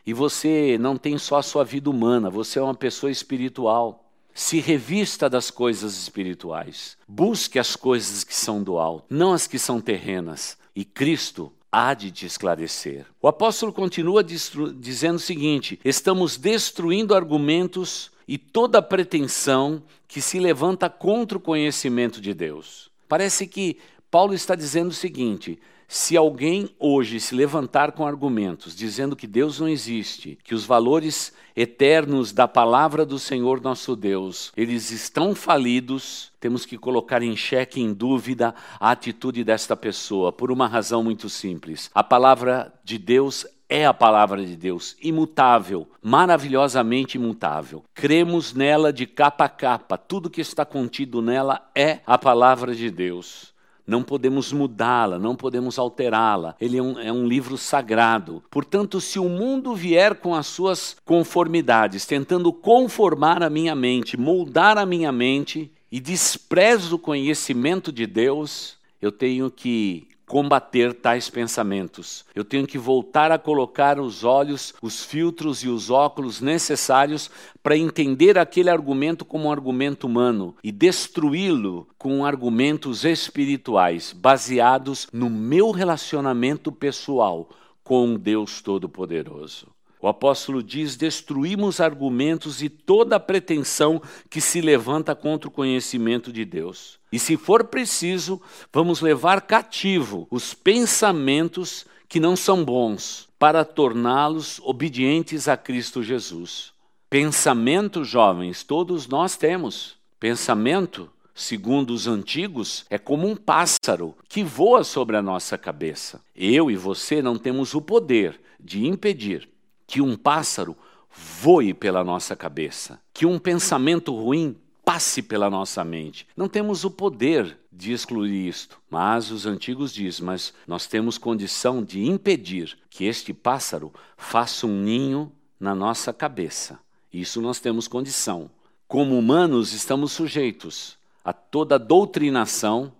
E 0.07 0.13
você 0.13 0.77
não 0.79 0.95
tem 0.95 1.17
só 1.17 1.35
a 1.35 1.43
sua 1.43 1.65
vida 1.65 1.89
humana, 1.89 2.29
você 2.29 2.59
é 2.59 2.61
uma 2.61 2.73
pessoa 2.73 3.11
espiritual. 3.11 4.09
Se 4.33 4.61
revista 4.61 5.29
das 5.29 5.51
coisas 5.51 5.97
espirituais. 5.97 6.97
Busque 7.05 7.59
as 7.59 7.75
coisas 7.75 8.23
que 8.23 8.33
são 8.33 8.63
do 8.63 8.79
alto, 8.79 9.05
não 9.09 9.33
as 9.33 9.47
que 9.47 9.59
são 9.59 9.81
terrenas. 9.81 10.57
E 10.73 10.85
Cristo 10.85 11.51
há 11.69 11.93
de 11.93 12.09
te 12.09 12.25
esclarecer. 12.25 13.05
O 13.21 13.27
apóstolo 13.27 13.73
continua 13.73 14.23
dizendo 14.23 15.17
o 15.17 15.19
seguinte: 15.19 15.77
estamos 15.83 16.37
destruindo 16.37 17.13
argumentos 17.13 18.09
e 18.25 18.37
toda 18.37 18.81
pretensão 18.81 19.83
que 20.07 20.21
se 20.21 20.39
levanta 20.39 20.89
contra 20.89 21.37
o 21.37 21.41
conhecimento 21.41 22.21
de 22.21 22.33
Deus. 22.33 22.89
Parece 23.09 23.45
que 23.45 23.77
Paulo 24.09 24.33
está 24.33 24.55
dizendo 24.55 24.91
o 24.91 24.93
seguinte: 24.93 25.59
se 25.87 26.17
alguém 26.17 26.69
hoje 26.77 27.19
se 27.19 27.33
levantar 27.33 27.93
com 27.93 28.05
argumentos 28.05 28.75
dizendo 28.75 29.15
que 29.15 29.25
Deus 29.25 29.59
não 29.59 29.69
existe, 29.69 30.37
que 30.43 30.53
os 30.53 30.65
valores 30.65 31.31
eternos 31.55 32.33
da 32.33 32.47
palavra 32.47 33.05
do 33.05 33.17
Senhor 33.17 33.61
nosso 33.61 33.95
Deus, 33.95 34.51
eles 34.57 34.91
estão 34.91 35.33
falidos, 35.33 36.31
temos 36.39 36.65
que 36.65 36.77
colocar 36.77 37.23
em 37.23 37.35
xeque, 37.35 37.81
em 37.81 37.93
dúvida, 37.93 38.53
a 38.79 38.91
atitude 38.91 39.43
desta 39.43 39.75
pessoa, 39.75 40.31
por 40.31 40.51
uma 40.51 40.67
razão 40.67 41.01
muito 41.01 41.29
simples. 41.29 41.89
A 41.95 42.03
palavra 42.03 42.73
de 42.83 42.97
Deus 42.97 43.47
é 43.69 43.85
a 43.85 43.93
palavra 43.93 44.45
de 44.45 44.55
Deus, 44.55 44.95
imutável, 45.01 45.89
maravilhosamente 46.01 47.17
imutável. 47.17 47.83
Cremos 47.93 48.53
nela 48.53 48.91
de 48.91 49.05
capa 49.05 49.45
a 49.45 49.49
capa, 49.49 49.97
tudo 49.97 50.29
que 50.29 50.41
está 50.41 50.65
contido 50.65 51.21
nela 51.21 51.69
é 51.73 51.99
a 52.05 52.17
palavra 52.17 52.75
de 52.75 52.91
Deus 52.91 53.55
não 53.87 54.03
podemos 54.03 54.51
mudá-la, 54.51 55.17
não 55.17 55.35
podemos 55.35 55.79
alterá-la. 55.79 56.55
Ele 56.59 56.77
é 56.77 56.83
um, 56.83 56.99
é 56.99 57.11
um, 57.11 57.25
livro 57.25 57.57
sagrado. 57.57 58.43
Portanto, 58.51 58.99
se 58.99 59.17
o 59.17 59.29
mundo 59.29 59.73
vier 59.73 60.15
com 60.15 60.35
as 60.35 60.45
suas 60.45 60.97
conformidades, 61.05 62.05
tentando 62.05 62.51
conformar 62.51 63.41
a 63.41 63.49
minha 63.49 63.73
mente, 63.73 64.17
moldar 64.17 64.77
a 64.77 64.85
minha 64.85 65.11
mente, 65.11 65.71
e 65.91 65.99
desprezo 65.99 66.95
o 66.95 66.99
conhecimento 66.99 67.91
de 67.91 68.05
Deus, 68.05 68.77
eu 69.01 69.11
tenho 69.11 69.49
que 69.49 70.07
combater 70.27 70.93
tais 70.93 71.29
pensamentos. 71.29 72.25
Eu 72.35 72.43
tenho 72.43 72.67
que 72.67 72.77
voltar 72.77 73.31
a 73.31 73.39
colocar 73.39 73.97
os 73.97 74.25
olhos, 74.25 74.73
os 74.81 75.03
filtros 75.03 75.63
e 75.63 75.69
os 75.69 75.89
óculos 75.89 76.41
necessários 76.41 77.31
para 77.63 77.77
entender 77.77 78.37
aquele 78.37 78.69
argumento 78.69 79.23
como 79.23 79.45
um 79.45 79.51
argumento 79.51 80.05
humano 80.05 80.53
e 80.61 80.71
destruí-lo 80.71 81.87
com 81.97 82.25
argumentos 82.25 83.05
espirituais 83.05 84.11
baseados 84.11 85.07
no 85.13 85.29
meu 85.29 85.71
relacionamento 85.71 86.71
pessoal 86.71 87.49
com 87.81 88.17
Deus 88.17 88.61
Todo-Poderoso. 88.61 89.76
O 90.01 90.07
apóstolo 90.07 90.61
diz: 90.61 90.95
destruímos 90.95 91.79
argumentos 91.79 92.61
e 92.61 92.69
toda 92.69 93.19
pretensão 93.19 94.01
que 94.29 94.39
se 94.39 94.61
levanta 94.61 95.15
contra 95.15 95.47
o 95.47 95.51
conhecimento 95.51 96.31
de 96.31 96.45
Deus. 96.45 96.99
E 97.11 97.17
se 97.17 97.37
for 97.37 97.63
preciso, 97.65 98.41
vamos 98.71 99.01
levar 99.01 99.41
cativo 99.41 100.27
os 100.29 100.53
pensamentos 100.53 101.85
que 102.07 102.19
não 102.19 102.35
são 102.35 102.63
bons, 102.63 103.27
para 103.37 103.65
torná-los 103.65 104.59
obedientes 104.63 105.47
a 105.47 105.57
Cristo 105.57 106.01
Jesus. 106.01 106.71
Pensamento, 107.09 108.03
jovens, 108.03 108.63
todos 108.63 109.07
nós 109.07 109.35
temos. 109.35 109.95
Pensamento, 110.19 111.09
segundo 111.35 111.91
os 111.91 112.07
antigos, 112.07 112.85
é 112.89 112.97
como 112.97 113.27
um 113.27 113.35
pássaro 113.35 114.15
que 114.27 114.43
voa 114.43 114.83
sobre 114.83 115.15
a 115.15 115.21
nossa 115.21 115.57
cabeça. 115.57 116.21
Eu 116.35 116.71
e 116.71 116.75
você 116.75 117.21
não 117.21 117.37
temos 117.37 117.73
o 117.73 117.81
poder 117.81 118.39
de 118.59 118.85
impedir 118.85 119.47
que 119.87 120.01
um 120.01 120.15
pássaro 120.15 120.75
voe 121.09 121.73
pela 121.73 122.03
nossa 122.03 122.35
cabeça, 122.35 122.99
que 123.13 123.25
um 123.25 123.39
pensamento 123.39 124.13
ruim 124.13 124.55
passe 124.85 125.21
pela 125.21 125.49
nossa 125.49 125.83
mente. 125.83 126.27
Não 126.35 126.47
temos 126.47 126.83
o 126.83 126.91
poder 126.91 127.57
de 127.71 127.91
excluir 127.91 128.47
isto, 128.47 128.79
mas 128.89 129.31
os 129.31 129.45
antigos 129.45 129.93
dizem, 129.93 130.25
mas 130.25 130.53
nós 130.67 130.87
temos 130.87 131.17
condição 131.17 131.83
de 131.83 132.05
impedir 132.05 132.77
que 132.89 133.05
este 133.05 133.33
pássaro 133.33 133.93
faça 134.15 134.67
um 134.67 134.81
ninho 134.81 135.31
na 135.59 135.73
nossa 135.73 136.13
cabeça. 136.13 136.79
Isso 137.11 137.41
nós 137.41 137.59
temos 137.59 137.87
condição. 137.87 138.49
Como 138.87 139.17
humanos, 139.17 139.73
estamos 139.73 140.11
sujeitos 140.11 140.97
a 141.23 141.33
toda 141.33 141.77
doutrinação, 141.77 142.93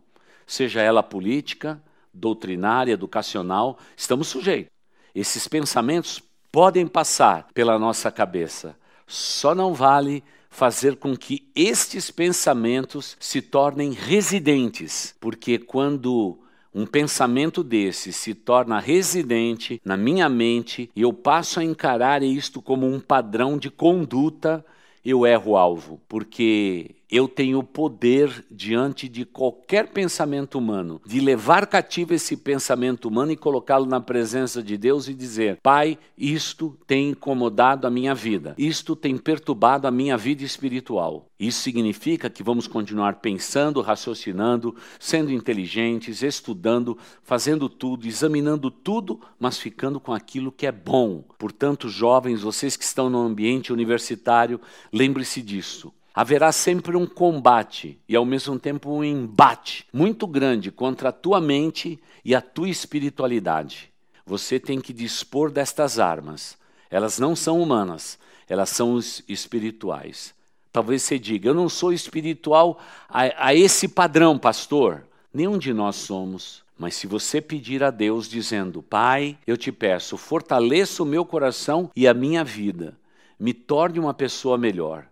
seja 0.46 0.82
ela 0.82 1.02
política, 1.02 1.82
doutrinária, 2.14 2.92
educacional, 2.92 3.78
estamos 3.96 4.28
sujeitos. 4.28 4.72
Esses 5.16 5.48
pensamentos 5.48 6.20
podem 6.58 6.88
passar 6.88 7.46
pela 7.54 7.78
nossa 7.78 8.10
cabeça. 8.10 8.76
Só 9.06 9.54
não 9.54 9.76
vale 9.76 10.24
fazer 10.50 10.96
com 10.96 11.16
que 11.16 11.48
estes 11.54 12.10
pensamentos 12.10 13.16
se 13.20 13.44
tornem 13.44 13.92
residentes, 13.92 15.16
porque 15.20 15.60
quando 15.60 16.40
um 16.74 16.84
pensamento 16.84 17.64
desse 17.64 18.12
se 18.12 18.34
torna 18.34 18.80
residente 18.80 19.80
na 19.86 19.96
minha 19.96 20.28
mente 20.28 20.90
e 20.96 21.04
eu 21.04 21.14
passo 21.14 21.60
a 21.60 21.64
encarar 21.64 22.24
isto 22.24 22.60
como 22.60 22.88
um 22.88 23.00
padrão 23.00 23.56
de 23.56 23.70
conduta, 23.70 24.66
eu 25.06 25.28
erro 25.28 25.52
o 25.52 25.58
alvo, 25.58 26.02
porque 26.10 26.96
eu 27.10 27.28
tenho 27.28 27.64
poder 27.64 28.46
diante 28.52 29.08
de 29.08 29.26
qualquer 29.26 29.88
pensamento 29.88 30.58
humano, 30.58 31.02
de 31.06 31.20
levar 31.20 31.66
cativo 31.66 32.14
esse 32.14 32.36
pensamento 32.36 33.08
humano 33.08 33.32
e 33.32 33.38
colocá-lo 33.38 33.86
na 33.86 34.02
presença 34.02 34.62
de 34.62 34.78
Deus 34.78 35.08
e 35.08 35.14
dizer: 35.14 35.60
Pai, 35.64 35.98
isto 36.18 36.78
tem 36.86 37.10
incomodado 37.10 37.88
a 37.88 37.90
minha 37.90 38.14
vida, 38.14 38.54
isto 38.58 38.96
tem 38.96 39.18
perturbado 39.18 39.88
a 39.88 39.92
minha 39.92 40.18
vida 40.18 40.44
espiritual. 40.44 41.30
Isso 41.40 41.62
significa 41.62 42.32
que 42.32 42.42
vamos 42.42 42.68
continuar 42.68 43.18
pensando, 43.18 43.80
raciocinando, 43.82 44.76
sendo 45.00 45.32
inteligentes, 45.32 46.24
estudando, 46.24 46.98
fazendo 47.22 47.70
tudo, 47.70 48.08
examinando 48.08 48.72
tudo, 48.72 49.22
mas 49.40 49.60
ficando 49.60 50.00
com 50.00 50.14
aquilo 50.14 50.52
que 50.52 50.66
é 50.66 50.72
bom. 50.72 51.24
Portanto, 51.38 51.90
jovens, 51.90 52.42
vocês 52.42 52.76
que 52.76 52.84
estão 52.84 53.08
no 53.08 53.20
ambiente 53.20 53.72
universitário, 53.72 54.60
lembre-se 54.92 55.44
disso 55.44 55.94
haverá 56.18 56.52
sempre 56.52 56.98
um 56.98 57.06
combate 57.06 58.00
e 58.10 58.16
ao 58.16 58.26
mesmo 58.26 58.58
tempo 58.58 58.90
um 58.90 59.04
embate 59.04 59.86
muito 59.94 60.26
grande 60.26 60.72
contra 60.72 61.10
a 61.10 61.12
tua 61.12 61.40
mente 61.40 62.00
e 62.26 62.34
a 62.34 62.42
tua 62.42 62.68
espiritualidade. 62.68 63.92
Você 64.26 64.60
tem 64.60 64.82
que 64.82 64.92
dispor 64.92 65.52
destas 65.52 66.00
armas. 66.00 66.58
Elas 66.90 67.20
não 67.20 67.36
são 67.36 67.62
humanas, 67.62 68.18
elas 68.50 68.72
são 68.72 68.98
espirituais. 69.28 70.34
Talvez 70.72 71.04
você 71.04 71.20
diga, 71.20 71.50
eu 71.50 71.54
não 71.54 71.70
sou 71.70 71.94
espiritual 71.94 72.80
a, 73.08 73.50
a 73.50 73.54
esse 73.54 73.88
padrão, 73.88 74.40
pastor. 74.40 75.04
Nenhum 75.32 75.56
de 75.56 75.72
nós 75.72 75.98
somos. 75.98 76.64
Mas 76.80 76.96
se 76.96 77.06
você 77.06 77.40
pedir 77.40 77.84
a 77.84 77.92
Deus 77.92 78.28
dizendo, 78.28 78.82
Pai, 78.82 79.38
eu 79.46 79.56
te 79.56 79.72
peço, 79.72 80.18
fortaleça 80.18 81.04
o 81.04 81.06
meu 81.06 81.24
coração 81.24 81.92
e 81.96 82.08
a 82.08 82.14
minha 82.16 82.44
vida, 82.44 82.98
me 83.40 83.54
torne 83.54 84.00
uma 84.00 84.16
pessoa 84.16 84.58
melhor 84.58 85.06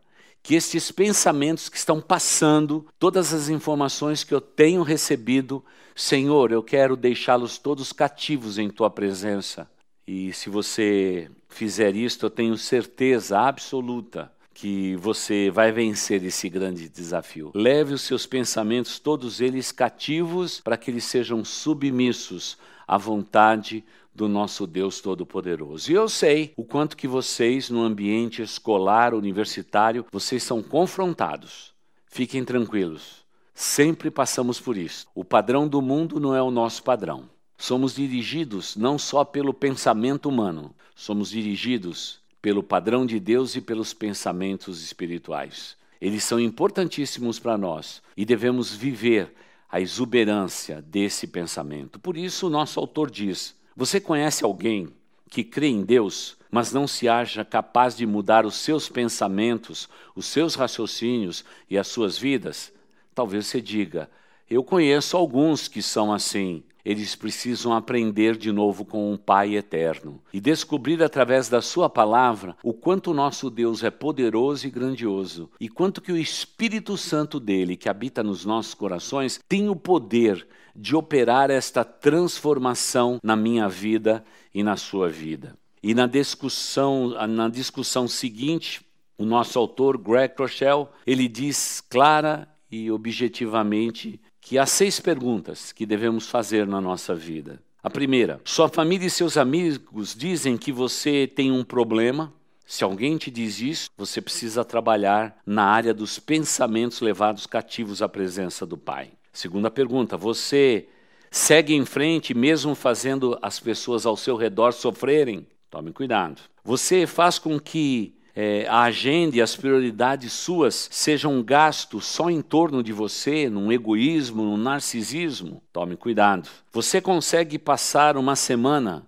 que 0.46 0.54
estes 0.54 0.92
pensamentos 0.92 1.70
que 1.70 1.76
estão 1.76 2.00
passando, 2.00 2.86
todas 3.00 3.34
as 3.34 3.50
informações 3.50 4.24
que 4.24 4.32
eu 4.32 4.40
tenho 4.40 4.84
recebido, 4.84 5.66
Senhor, 5.96 6.52
eu 6.52 6.62
quero 6.62 6.96
deixá-los 6.96 7.58
todos 7.58 7.92
cativos 7.92 8.60
em 8.60 8.70
tua 8.70 8.92
presença. 8.92 9.68
E 10.06 10.32
se 10.34 10.48
você 10.48 11.32
fizer 11.50 11.96
isto, 11.96 12.28
eu 12.28 12.30
tenho 12.30 12.56
certeza 12.60 13.40
absoluta 13.40 14.32
que 14.54 14.96
você 14.98 15.50
vai 15.50 15.72
vencer 15.72 16.24
esse 16.24 16.48
grande 16.48 16.88
desafio. 16.90 17.52
Leve 17.56 17.96
os 17.96 18.04
seus 18.04 18.28
pensamentos, 18.28 19.00
todos 19.00 19.42
eles 19.42 19.72
cativos, 19.72 20.62
para 20.62 20.78
que 20.78 20.92
eles 20.92 21.06
sejam 21.06 21.44
submissos 21.44 22.56
à 22.88 23.00
vontade 23.00 23.84
do 24.16 24.30
nosso 24.30 24.66
Deus 24.66 25.02
Todo-Poderoso. 25.02 25.92
E 25.92 25.94
eu 25.94 26.08
sei 26.08 26.54
o 26.56 26.64
quanto 26.64 26.96
que 26.96 27.08
vocês, 27.08 27.70
no 27.70 27.84
ambiente 27.84 28.42
escolar, 28.42 29.14
universitário, 29.14 30.06
vocês 30.12 30.42
são 30.42 30.64
confrontados. 30.64 31.74
Fiquem 32.08 32.46
tranquilos. 32.46 33.26
Sempre 33.54 34.10
passamos 34.10 34.60
por 34.60 34.78
isso. 34.78 35.06
O 35.14 35.26
padrão 35.26 35.68
do 35.68 35.82
mundo 35.82 36.20
não 36.20 36.34
é 36.34 36.42
o 36.42 36.50
nosso 36.50 36.82
padrão. 36.82 37.30
Somos 37.58 37.96
dirigidos 37.96 38.76
não 38.76 38.98
só 38.98 39.24
pelo 39.24 39.54
pensamento 39.54 40.28
humano, 40.28 40.76
somos 40.96 41.30
dirigidos 41.30 42.20
pelo 42.42 42.62
padrão 42.62 43.06
de 43.06 43.20
Deus 43.20 43.56
e 43.56 43.62
pelos 43.62 43.94
pensamentos 43.94 44.84
espirituais. 44.84 45.78
Eles 46.00 46.24
são 46.24 46.40
importantíssimos 46.40 47.40
para 47.40 47.58
nós 47.58 48.02
e 48.16 48.26
devemos 48.26 48.76
viver 48.76 49.34
a 49.70 49.82
exuberância 49.82 50.82
desse 50.82 51.28
pensamento. 51.28 52.00
Por 52.00 52.16
isso, 52.16 52.48
o 52.48 52.50
nosso 52.50 52.80
autor 52.80 53.10
diz: 53.10 53.56
você 53.76 54.00
conhece 54.00 54.46
alguém 54.46 54.88
que 55.30 55.44
crê 55.44 55.68
em 55.68 55.84
Deus, 55.84 56.38
mas 56.50 56.72
não 56.72 56.88
se 56.88 57.10
acha 57.10 57.44
capaz 57.44 57.98
de 57.98 58.06
mudar 58.06 58.46
os 58.46 58.56
seus 58.56 58.88
pensamentos, 58.88 59.90
os 60.16 60.26
seus 60.28 60.56
raciocínios 60.56 61.44
e 61.70 61.78
as 61.78 61.88
suas 61.88 62.18
vidas? 62.18 62.72
Talvez 63.14 63.48
você 63.48 63.60
diga: 63.60 64.10
Eu 64.50 64.64
conheço 64.64 65.18
alguns 65.18 65.68
que 65.68 65.82
são 65.82 66.14
assim. 66.14 66.64
Eles 66.86 67.16
precisam 67.16 67.74
aprender 67.74 68.38
de 68.38 68.52
novo 68.52 68.86
com 68.86 69.12
um 69.12 69.18
Pai 69.18 69.56
eterno 69.56 70.22
e 70.32 70.40
descobrir 70.40 71.02
através 71.02 71.50
da 71.50 71.62
Sua 71.62 71.90
palavra 71.90 72.56
o 72.64 72.74
quanto 72.74 73.10
o 73.10 73.14
nosso 73.14 73.50
Deus 73.50 73.84
é 73.84 73.90
poderoso 73.90 74.68
e 74.68 74.70
grandioso 74.70 75.50
e 75.60 75.68
quanto 75.68 76.00
que 76.00 76.12
o 76.12 76.18
Espírito 76.18 76.96
Santo 76.96 77.40
dele, 77.40 77.76
que 77.76 77.90
habita 77.90 78.22
nos 78.22 78.46
nossos 78.46 78.76
corações, 78.76 79.40
tem 79.50 79.68
o 79.68 79.76
poder 79.76 80.48
de 80.76 80.96
operar 80.96 81.50
esta 81.50 81.84
transformação 81.84 83.20
na 83.24 83.36
minha 83.36 83.68
vida 83.68 84.24
e 84.54 84.62
na 84.62 84.78
sua 84.78 85.10
vida. 85.10 85.58
E 85.82 85.96
na 85.96 86.06
discussão, 86.06 87.10
na 87.28 87.50
discussão 87.50 88.08
seguinte, 88.08 88.86
o 89.18 89.26
nosso 89.26 89.58
autor, 89.58 89.98
Greg 89.98 90.34
Rochelle, 90.38 90.88
ele 91.08 91.28
diz 91.28 91.82
clara 91.82 92.48
e 92.70 92.92
objetivamente 92.92 94.20
que 94.46 94.60
há 94.60 94.66
seis 94.68 95.00
perguntas 95.00 95.72
que 95.72 95.88
devemos 95.88 96.30
fazer 96.30 96.68
na 96.68 96.80
nossa 96.80 97.16
vida. 97.16 97.60
A 97.82 97.90
primeira, 97.90 98.40
sua 98.46 98.70
família 98.70 99.08
e 99.08 99.10
seus 99.10 99.38
amigos 99.38 100.14
dizem 100.16 100.56
que 100.56 100.72
você 100.72 101.26
tem 101.26 101.52
um 101.52 101.64
problema. 101.64 102.32
Se 102.64 102.84
alguém 102.84 103.18
te 103.18 103.32
diz 103.32 103.60
isso, 103.60 103.90
você 103.98 104.22
precisa 104.22 104.64
trabalhar 104.64 105.36
na 105.48 105.64
área 105.64 105.96
dos 105.96 106.20
pensamentos 106.20 107.02
levados 107.02 107.48
cativos 107.48 108.04
à 108.04 108.08
presença 108.08 108.68
do 108.68 108.78
Pai. 108.78 109.14
Segunda 109.34 109.72
pergunta, 109.72 110.16
você 110.16 110.90
segue 111.32 111.74
em 111.74 111.84
frente 111.84 112.36
mesmo 112.36 112.76
fazendo 112.76 113.40
as 113.42 113.60
pessoas 113.60 114.06
ao 114.06 114.16
seu 114.16 114.36
redor 114.36 114.74
sofrerem? 114.74 115.48
Tome 115.72 115.92
cuidado. 115.92 116.40
Você 116.64 117.08
faz 117.08 117.40
com 117.40 117.60
que 117.60 118.15
é, 118.36 118.68
a 118.68 118.82
agenda 118.82 119.38
e 119.38 119.42
as 119.42 119.56
prioridades 119.56 120.34
suas 120.34 120.90
sejam 120.92 121.34
um 121.34 121.44
gasto 121.44 122.02
só 122.02 122.30
em 122.30 122.42
torno 122.42 122.84
de 122.84 122.92
você, 122.92 123.50
num 123.50 123.72
egoísmo, 123.72 124.44
num 124.44 124.58
narcisismo, 124.58 125.64
tome 125.72 125.96
cuidado. 125.96 126.50
Você 126.72 127.00
consegue 127.00 127.58
passar 127.58 128.18
uma 128.18 128.36
semana 128.36 129.08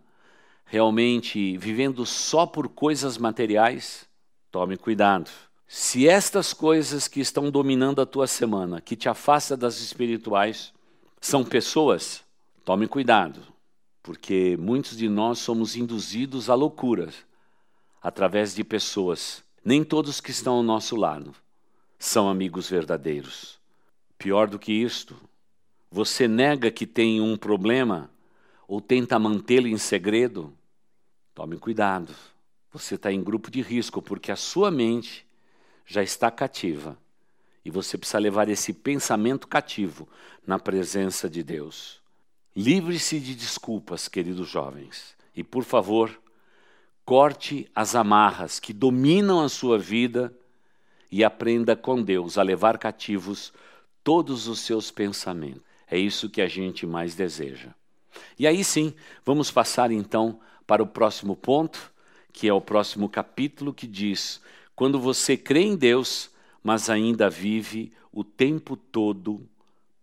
realmente 0.66 1.58
vivendo 1.58 2.06
só 2.06 2.46
por 2.46 2.70
coisas 2.70 3.18
materiais? 3.18 4.08
Tome 4.52 4.78
cuidado. 4.78 5.30
Se 5.68 6.08
estas 6.08 6.54
coisas 6.54 7.08
que 7.10 7.20
estão 7.20 7.52
dominando 7.52 8.02
a 8.02 8.06
tua 8.06 8.28
semana, 8.28 8.80
que 8.80 8.96
te 8.96 9.10
afasta 9.10 9.58
das 9.58 9.82
espirituais, 9.82 10.72
são 11.20 11.44
pessoas, 11.44 12.26
Tome 12.68 12.86
cuidado, 12.86 13.40
porque 14.04 14.58
muitos 14.60 14.98
de 14.98 15.08
nós 15.08 15.40
somos 15.40 15.78
induzidos 15.78 16.50
a 16.50 16.54
loucuras 16.54 17.16
através 18.02 18.56
de 18.56 18.64
pessoas. 18.64 19.44
Nem 19.64 19.84
todos 19.84 20.22
que 20.22 20.32
estão 20.32 20.56
ao 20.56 20.64
nosso 20.64 20.96
lado 20.96 21.34
são 22.00 22.30
amigos 22.30 22.70
verdadeiros. 22.70 23.60
Pior 24.18 24.48
do 24.48 24.60
que 24.60 24.72
isto, 24.72 25.16
você 25.92 26.28
nega 26.28 26.72
que 26.72 26.86
tem 26.86 27.22
um 27.22 27.38
problema 27.38 28.10
ou 28.68 28.82
tenta 28.82 29.18
mantê-lo 29.18 29.68
em 29.68 29.78
segredo. 29.78 30.54
Tome 31.34 31.58
cuidado. 31.58 32.14
Você 32.72 32.96
está 32.96 33.12
em 33.12 33.24
grupo 33.24 33.50
de 33.50 33.62
risco 33.62 34.02
porque 34.02 34.32
a 34.32 34.36
sua 34.36 34.70
mente 34.70 35.26
já 35.86 36.04
está 36.04 36.30
cativa 36.30 36.98
e 37.64 37.70
você 37.70 37.98
precisa 37.98 38.20
levar 38.20 38.48
esse 38.50 38.74
pensamento 38.74 39.48
cativo 39.48 40.08
na 40.46 40.58
presença 40.58 41.30
de 41.30 41.44
Deus. 41.44 42.02
Livre-se 42.56 43.20
de 43.20 43.36
desculpas, 43.36 44.08
queridos 44.08 44.48
jovens, 44.48 45.16
e 45.36 45.44
por 45.44 45.64
favor, 45.64 46.18
corte 47.08 47.72
as 47.74 47.96
amarras 47.96 48.60
que 48.60 48.74
dominam 48.74 49.42
a 49.42 49.48
sua 49.48 49.80
vida 49.80 50.34
e 51.10 51.24
aprenda 51.24 51.74
com 51.74 52.04
Deus 52.04 52.38
a 52.38 52.44
levar 52.44 52.78
cativos 52.78 53.54
todos 54.04 54.50
os 54.50 54.60
seus 54.60 54.92
pensamentos. 54.92 55.62
É 55.90 55.98
isso 55.98 56.30
que 56.30 56.42
a 56.42 56.50
gente 56.50 56.86
mais 56.86 57.16
deseja. 57.16 57.70
E 58.38 58.46
aí 58.46 58.62
sim, 58.62 58.94
vamos 59.24 59.50
passar 59.50 59.90
então 59.90 60.42
para 60.68 60.84
o 60.84 60.88
próximo 60.88 61.34
ponto, 61.34 61.94
que 62.34 62.46
é 62.46 62.54
o 62.54 62.60
próximo 62.60 63.08
capítulo, 63.08 63.74
que 63.74 63.88
diz: 63.88 64.42
quando 64.76 65.00
você 65.00 65.38
crê 65.38 65.62
em 65.62 65.78
Deus, 65.78 66.30
mas 66.62 66.90
ainda 66.90 67.30
vive 67.30 67.94
o 68.12 68.22
tempo 68.22 68.76
todo 68.76 69.48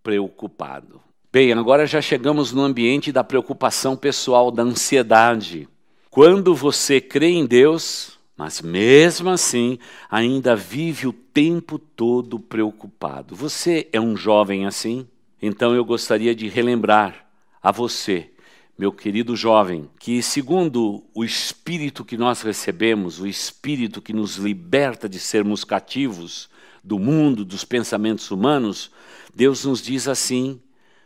preocupado. 0.02 1.02
Bem, 1.30 1.52
agora 1.52 1.86
já 1.86 2.00
chegamos 2.00 2.50
no 2.50 2.62
ambiente 2.62 3.12
da 3.12 3.22
preocupação 3.22 3.94
pessoal, 3.94 4.50
da 4.50 4.62
ansiedade. 4.62 5.68
Quando 6.14 6.54
você 6.54 7.00
crê 7.00 7.30
em 7.30 7.44
Deus, 7.44 8.20
mas 8.36 8.62
mesmo 8.62 9.30
assim 9.30 9.80
ainda 10.08 10.54
vive 10.54 11.08
o 11.08 11.12
tempo 11.12 11.76
todo 11.76 12.38
preocupado. 12.38 13.34
Você 13.34 13.88
é 13.92 14.00
um 14.00 14.16
jovem 14.16 14.64
assim? 14.64 15.08
Então 15.42 15.74
eu 15.74 15.84
gostaria 15.84 16.32
de 16.32 16.48
relembrar 16.48 17.28
a 17.60 17.72
você, 17.72 18.30
meu 18.78 18.92
querido 18.92 19.34
jovem, 19.34 19.90
que 19.98 20.22
segundo 20.22 21.02
o 21.12 21.24
espírito 21.24 22.04
que 22.04 22.16
nós 22.16 22.42
recebemos, 22.42 23.18
o 23.18 23.26
espírito 23.26 24.00
que 24.00 24.12
nos 24.12 24.36
liberta 24.36 25.08
de 25.08 25.18
sermos 25.18 25.64
cativos 25.64 26.48
do 26.84 26.96
mundo, 26.96 27.44
dos 27.44 27.64
pensamentos 27.64 28.30
humanos, 28.30 28.88
Deus 29.34 29.64
nos 29.64 29.82
diz 29.82 30.06
assim 30.06 30.60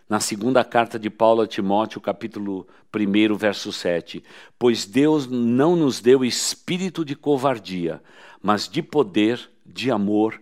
na 0.08 0.20
segunda 0.20 0.64
carta 0.64 0.98
de 0.98 1.10
Paulo 1.10 1.42
a 1.42 1.46
Timóteo, 1.46 2.00
capítulo 2.00 2.66
1, 2.94 3.36
verso 3.36 3.72
7: 3.72 4.24
Pois 4.58 4.86
Deus 4.86 5.26
não 5.26 5.76
nos 5.76 6.00
deu 6.00 6.24
espírito 6.24 7.04
de 7.04 7.14
covardia, 7.14 8.02
mas 8.42 8.68
de 8.68 8.82
poder, 8.82 9.50
de 9.66 9.90
amor 9.90 10.40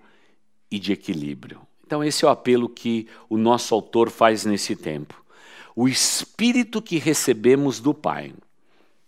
e 0.71 0.79
de 0.79 0.93
equilíbrio. 0.93 1.61
Então, 1.85 2.03
esse 2.03 2.25
é 2.25 2.29
o 2.29 2.31
apelo 2.31 2.69
que 2.69 3.09
o 3.29 3.37
nosso 3.37 3.75
autor 3.75 4.11
faz 4.11 4.45
nesse 4.45 4.77
tempo. 4.77 5.21
O 5.75 5.89
espírito 5.89 6.81
que 6.81 6.99
recebemos 6.99 7.81
do 7.81 7.93
Pai. 7.93 8.33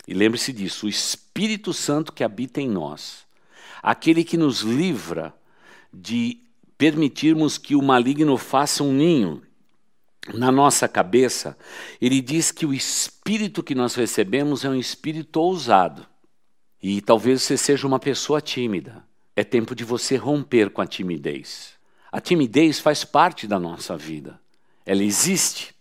E 0.06 0.14
lembre-se 0.14 0.52
disso, 0.52 0.86
o 0.86 0.88
Espírito 0.88 1.72
Santo 1.72 2.12
que 2.12 2.24
habita 2.24 2.60
em 2.60 2.68
nós, 2.68 3.26
aquele 3.82 4.24
que 4.24 4.36
nos 4.36 4.60
livra 4.62 5.34
de 5.92 6.40
permitirmos 6.78 7.58
que 7.58 7.74
o 7.74 7.82
maligno 7.82 8.36
faça 8.36 8.82
um 8.82 8.92
ninho 8.92 9.42
na 10.34 10.52
nossa 10.52 10.86
cabeça, 10.86 11.56
ele 12.00 12.20
diz 12.20 12.50
que 12.50 12.66
o 12.66 12.74
espírito 12.74 13.62
que 13.62 13.74
nós 13.74 13.94
recebemos 13.94 14.64
é 14.64 14.68
um 14.68 14.74
espírito 14.74 15.40
ousado. 15.40 16.06
E 16.82 17.00
talvez 17.00 17.42
você 17.42 17.56
seja 17.56 17.86
uma 17.86 17.98
pessoa 17.98 18.40
tímida. 18.40 19.04
É 19.34 19.42
tempo 19.42 19.74
de 19.74 19.84
você 19.84 20.16
romper 20.16 20.70
com 20.70 20.80
a 20.80 20.86
timidez. 20.86 21.72
A 22.10 22.20
timidez 22.20 22.78
faz 22.78 23.04
parte 23.04 23.46
da 23.46 23.58
nossa 23.58 23.96
vida. 23.96 24.40
Ela 24.84 25.02
existe 25.02 25.74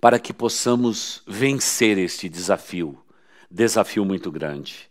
para 0.00 0.18
que 0.18 0.32
possamos 0.32 1.22
vencer 1.26 1.98
este 1.98 2.28
desafio, 2.28 2.98
desafio 3.50 4.04
muito 4.04 4.30
grande. 4.30 4.90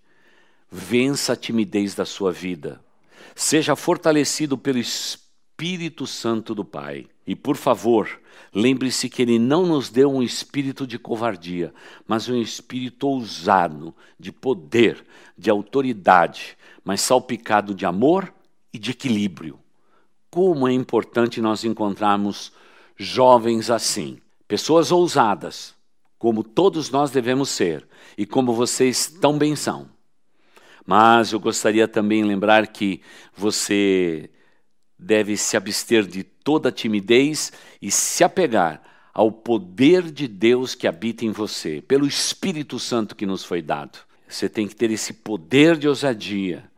Vença 0.72 1.34
a 1.34 1.36
timidez 1.36 1.96
da 1.96 2.06
sua 2.06 2.32
vida. 2.32 2.84
Seja 3.36 3.76
fortalecido 3.76 4.58
pelo 4.58 4.78
Espírito 4.78 6.08
Santo 6.08 6.54
do 6.56 6.66
Pai. 6.66 7.08
E 7.26 7.36
por 7.36 7.56
favor, 7.56 8.22
lembre-se 8.54 9.10
que 9.10 9.22
Ele 9.22 9.40
não 9.40 9.66
nos 9.66 9.90
deu 9.90 10.12
um 10.12 10.22
espírito 10.22 10.86
de 10.86 11.00
covardia, 11.00 11.74
mas 12.08 12.30
um 12.30 12.40
espírito 12.40 13.08
ousado, 13.08 13.96
de 14.20 14.32
poder, 14.32 15.04
de 15.38 15.50
autoridade, 15.50 16.58
mas 16.84 17.02
salpicado 17.02 17.74
de 17.74 17.86
amor 17.86 18.32
e 18.72 18.78
de 18.78 18.92
equilíbrio. 18.92 19.60
Como 20.30 20.68
é 20.68 20.74
importante 20.74 21.42
nós 21.42 21.64
encontrarmos 21.64 22.52
jovens 22.98 23.70
assim, 23.70 24.20
pessoas 24.48 24.92
ousadas, 24.92 25.74
como 26.18 26.44
todos 26.44 26.90
nós 26.90 27.12
devemos 27.12 27.50
ser 27.50 27.88
e 28.18 28.26
como 28.26 28.54
vocês 28.54 29.08
tão 29.20 29.38
bem 29.38 29.56
são. 29.56 29.90
Mas 30.86 31.32
eu 31.32 31.40
gostaria 31.40 31.88
também 31.88 32.22
de 32.22 32.28
lembrar 32.28 32.68
que 32.68 33.02
você 33.36 34.30
deve 34.98 35.38
se 35.38 35.58
abster 35.58 36.06
de 36.06 36.24
toda 36.24 36.72
timidez 36.72 37.52
e 37.82 37.92
se 37.92 38.24
apegar 38.24 38.82
ao 39.14 39.32
poder 39.32 40.12
de 40.12 40.28
Deus 40.28 40.76
que 40.76 40.88
habita 40.88 41.26
em 41.26 41.32
você, 41.32 41.82
pelo 41.88 42.06
Espírito 42.06 42.78
Santo 42.78 43.16
que 43.16 43.26
nos 43.26 43.44
foi 43.44 43.62
dado. 43.62 44.00
Você 44.28 44.50
tem 44.50 44.68
que 44.68 44.76
ter 44.76 44.92
esse 44.92 45.14
poder 45.14 45.78
de 45.78 45.88
ousadia, 45.88 46.70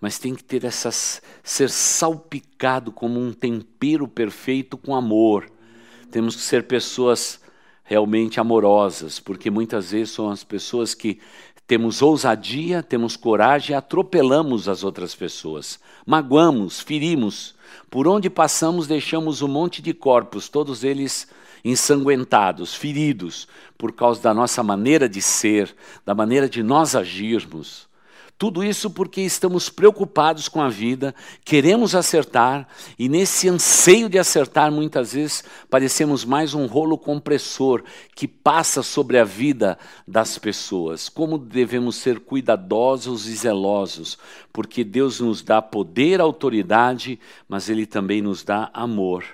mas 0.00 0.18
tem 0.18 0.34
que 0.34 0.42
ter 0.42 0.64
essas 0.64 1.20
ser 1.42 1.68
salpicado 1.68 2.90
como 2.90 3.20
um 3.20 3.32
tempero 3.32 4.08
perfeito 4.08 4.78
com 4.78 4.94
amor. 4.94 5.50
Temos 6.10 6.34
que 6.34 6.42
ser 6.42 6.66
pessoas 6.66 7.40
realmente 7.84 8.40
amorosas, 8.40 9.20
porque 9.20 9.50
muitas 9.50 9.90
vezes 9.90 10.14
são 10.14 10.30
as 10.30 10.42
pessoas 10.42 10.94
que 10.94 11.20
temos 11.66 12.02
ousadia, 12.02 12.82
temos 12.82 13.16
coragem, 13.16 13.76
atropelamos 13.76 14.68
as 14.68 14.82
outras 14.82 15.14
pessoas, 15.14 15.78
magoamos, 16.06 16.80
ferimos. 16.80 17.54
Por 17.92 18.08
onde 18.08 18.30
passamos, 18.30 18.86
deixamos 18.86 19.42
um 19.42 19.48
monte 19.48 19.82
de 19.82 19.92
corpos, 19.92 20.48
todos 20.48 20.82
eles 20.82 21.28
ensanguentados, 21.62 22.74
feridos, 22.74 23.46
por 23.76 23.92
causa 23.92 24.22
da 24.22 24.32
nossa 24.32 24.62
maneira 24.62 25.06
de 25.06 25.20
ser, 25.20 25.76
da 26.02 26.14
maneira 26.14 26.48
de 26.48 26.62
nós 26.62 26.96
agirmos. 26.96 27.86
Tudo 28.42 28.64
isso 28.64 28.90
porque 28.90 29.20
estamos 29.20 29.70
preocupados 29.70 30.48
com 30.48 30.60
a 30.60 30.68
vida, 30.68 31.14
queremos 31.44 31.94
acertar 31.94 32.66
e 32.98 33.08
nesse 33.08 33.48
anseio 33.48 34.08
de 34.08 34.18
acertar, 34.18 34.72
muitas 34.72 35.12
vezes 35.12 35.44
parecemos 35.70 36.24
mais 36.24 36.52
um 36.52 36.66
rolo 36.66 36.98
compressor 36.98 37.84
que 38.16 38.26
passa 38.26 38.82
sobre 38.82 39.16
a 39.16 39.22
vida 39.22 39.78
das 40.08 40.38
pessoas. 40.38 41.08
Como 41.08 41.38
devemos 41.38 41.94
ser 41.94 42.18
cuidadosos 42.18 43.28
e 43.28 43.36
zelosos, 43.36 44.18
porque 44.52 44.82
Deus 44.82 45.20
nos 45.20 45.40
dá 45.40 45.62
poder, 45.62 46.20
autoridade, 46.20 47.20
mas 47.48 47.68
Ele 47.68 47.86
também 47.86 48.20
nos 48.20 48.42
dá 48.42 48.72
amor 48.74 49.24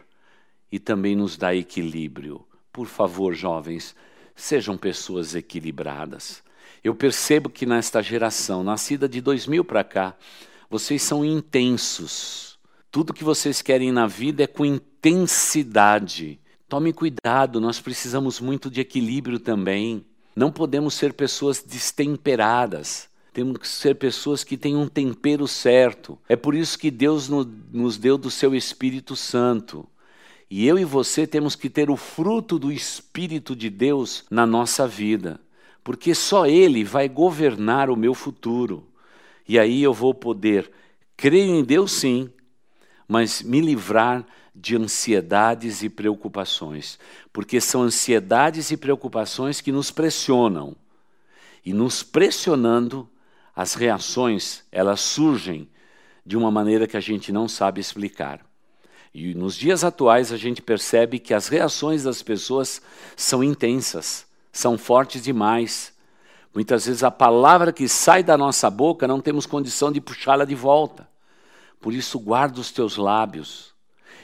e 0.70 0.78
também 0.78 1.16
nos 1.16 1.34
dá 1.38 1.54
equilíbrio. 1.54 2.44
Por 2.70 2.86
favor, 2.86 3.32
jovens, 3.32 3.96
sejam 4.36 4.76
pessoas 4.76 5.34
equilibradas. 5.34 6.46
Eu 6.82 6.94
percebo 6.94 7.50
que 7.50 7.66
nesta 7.66 8.02
geração, 8.02 8.62
nascida 8.62 9.08
de 9.08 9.20
2000 9.20 9.64
para 9.64 9.82
cá, 9.82 10.14
vocês 10.70 11.02
são 11.02 11.24
intensos. 11.24 12.58
Tudo 12.90 13.12
que 13.12 13.24
vocês 13.24 13.60
querem 13.62 13.90
na 13.90 14.06
vida 14.06 14.42
é 14.44 14.46
com 14.46 14.64
intensidade. 14.64 16.40
Tome 16.68 16.92
cuidado, 16.92 17.60
nós 17.60 17.80
precisamos 17.80 18.40
muito 18.40 18.70
de 18.70 18.80
equilíbrio 18.80 19.38
também. 19.38 20.04
Não 20.36 20.52
podemos 20.52 20.94
ser 20.94 21.14
pessoas 21.14 21.62
destemperadas. 21.62 23.08
Temos 23.32 23.58
que 23.58 23.68
ser 23.68 23.94
pessoas 23.96 24.44
que 24.44 24.56
têm 24.56 24.76
um 24.76 24.88
tempero 24.88 25.46
certo. 25.48 26.18
É 26.28 26.36
por 26.36 26.54
isso 26.54 26.78
que 26.78 26.90
Deus 26.90 27.28
nos 27.28 27.98
deu 27.98 28.16
do 28.16 28.30
seu 28.30 28.54
Espírito 28.54 29.16
Santo. 29.16 29.88
E 30.50 30.66
eu 30.66 30.78
e 30.78 30.84
você 30.84 31.26
temos 31.26 31.54
que 31.54 31.68
ter 31.68 31.90
o 31.90 31.96
fruto 31.96 32.58
do 32.58 32.72
Espírito 32.72 33.54
de 33.54 33.68
Deus 33.68 34.24
na 34.30 34.46
nossa 34.46 34.86
vida 34.86 35.40
porque 35.88 36.14
só 36.14 36.44
Ele 36.44 36.85
vai 36.85 37.09
governar 37.09 37.88
o 37.88 37.96
meu 37.96 38.12
futuro. 38.12 38.87
E 39.48 39.59
aí 39.59 39.83
eu 39.83 39.94
vou 39.94 40.12
poder 40.12 40.70
crer 41.16 41.48
em 41.48 41.64
Deus, 41.64 41.92
sim, 41.92 42.31
mas 43.09 43.40
me 43.40 43.59
livrar 43.59 44.22
de 44.55 44.77
ansiedades 44.77 45.83
e 45.83 45.88
preocupações, 45.88 46.98
porque 47.33 47.59
são 47.59 47.85
ansiedades 47.85 48.70
e 48.70 48.77
preocupações 48.77 49.62
que 49.62 49.72
nos 49.72 49.90
pressionam. 49.90 50.77
E 51.64 51.72
nos 51.72 52.03
pressionando, 52.03 53.09
as 53.57 53.72
reações, 53.72 54.64
elas 54.70 55.01
surgem 55.01 55.70
de 56.22 56.37
uma 56.37 56.51
maneira 56.51 56.87
que 56.87 56.98
a 56.98 57.01
gente 57.01 57.33
não 57.33 57.48
sabe 57.48 57.81
explicar. 57.81 58.44
E 59.14 59.35
nos 59.35 59.57
dias 59.57 59.83
atuais 59.85 60.33
a 60.33 60.37
gente 60.37 60.61
percebe 60.61 61.18
que 61.18 61.33
as 61.33 61.48
reações 61.48 62.03
das 62.03 62.22
pessoas 62.22 62.83
são 63.16 63.42
intensas, 63.42 64.27
são 64.58 64.76
fortes 64.76 65.22
demais. 65.22 65.92
Muitas 66.52 66.86
vezes 66.86 67.04
a 67.04 67.12
palavra 67.12 67.72
que 67.72 67.88
sai 67.88 68.24
da 68.24 68.36
nossa 68.36 68.68
boca 68.68 69.06
não 69.06 69.20
temos 69.20 69.46
condição 69.46 69.92
de 69.92 70.00
puxá-la 70.00 70.44
de 70.44 70.56
volta. 70.56 71.08
Por 71.80 71.94
isso, 71.94 72.18
guarda 72.18 72.60
os 72.60 72.72
teus 72.72 72.96
lábios. 72.96 73.72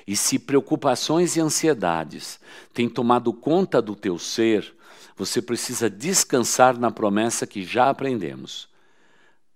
E 0.04 0.16
se 0.16 0.40
preocupações 0.40 1.36
e 1.36 1.40
ansiedades 1.40 2.40
têm 2.72 2.88
tomado 2.88 3.32
conta 3.32 3.80
do 3.80 3.94
teu 3.94 4.18
ser, 4.18 4.74
você 5.16 5.40
precisa 5.40 5.88
descansar 5.88 6.76
na 6.76 6.90
promessa 6.90 7.46
que 7.46 7.62
já 7.62 7.88
aprendemos. 7.88 8.68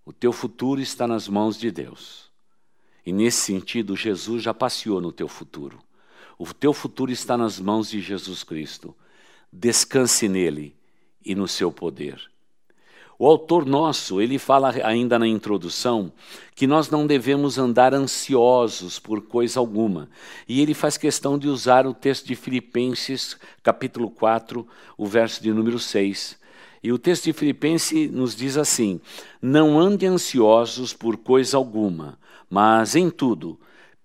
O 0.06 0.12
teu 0.12 0.32
futuro 0.32 0.80
está 0.80 1.08
nas 1.08 1.26
mãos 1.26 1.58
de 1.58 1.72
Deus. 1.72 2.30
E 3.04 3.12
nesse 3.12 3.38
sentido, 3.38 3.96
Jesus 3.96 4.44
já 4.44 4.54
passeou 4.54 5.00
no 5.00 5.10
teu 5.10 5.26
futuro. 5.26 5.80
O 6.38 6.46
teu 6.54 6.72
futuro 6.72 7.10
está 7.10 7.36
nas 7.36 7.58
mãos 7.58 7.90
de 7.90 8.00
Jesus 8.00 8.44
Cristo. 8.44 8.94
Descanse 9.52 10.28
nele 10.28 10.76
e 11.24 11.34
no 11.34 11.48
seu 11.48 11.72
poder. 11.72 12.20
O 13.20 13.26
autor 13.26 13.66
nosso, 13.66 14.20
ele 14.20 14.38
fala 14.38 14.72
ainda 14.84 15.18
na 15.18 15.26
introdução 15.26 16.12
que 16.54 16.68
nós 16.68 16.88
não 16.88 17.04
devemos 17.04 17.58
andar 17.58 17.92
ansiosos 17.92 19.00
por 19.00 19.22
coisa 19.22 19.58
alguma. 19.58 20.08
E 20.48 20.60
ele 20.60 20.72
faz 20.72 20.96
questão 20.96 21.36
de 21.36 21.48
usar 21.48 21.84
o 21.84 21.92
texto 21.92 22.26
de 22.26 22.36
Filipenses, 22.36 23.36
capítulo 23.60 24.08
4, 24.08 24.64
o 24.96 25.04
verso 25.04 25.42
de 25.42 25.52
número 25.52 25.80
6. 25.80 26.38
E 26.80 26.92
o 26.92 26.98
texto 26.98 27.24
de 27.24 27.32
Filipenses 27.32 28.08
nos 28.12 28.36
diz 28.36 28.56
assim: 28.56 29.00
Não 29.42 29.80
ande 29.80 30.06
ansiosos 30.06 30.92
por 30.92 31.16
coisa 31.16 31.56
alguma, 31.56 32.16
mas 32.48 32.94
em 32.94 33.10
tudo, 33.10 33.58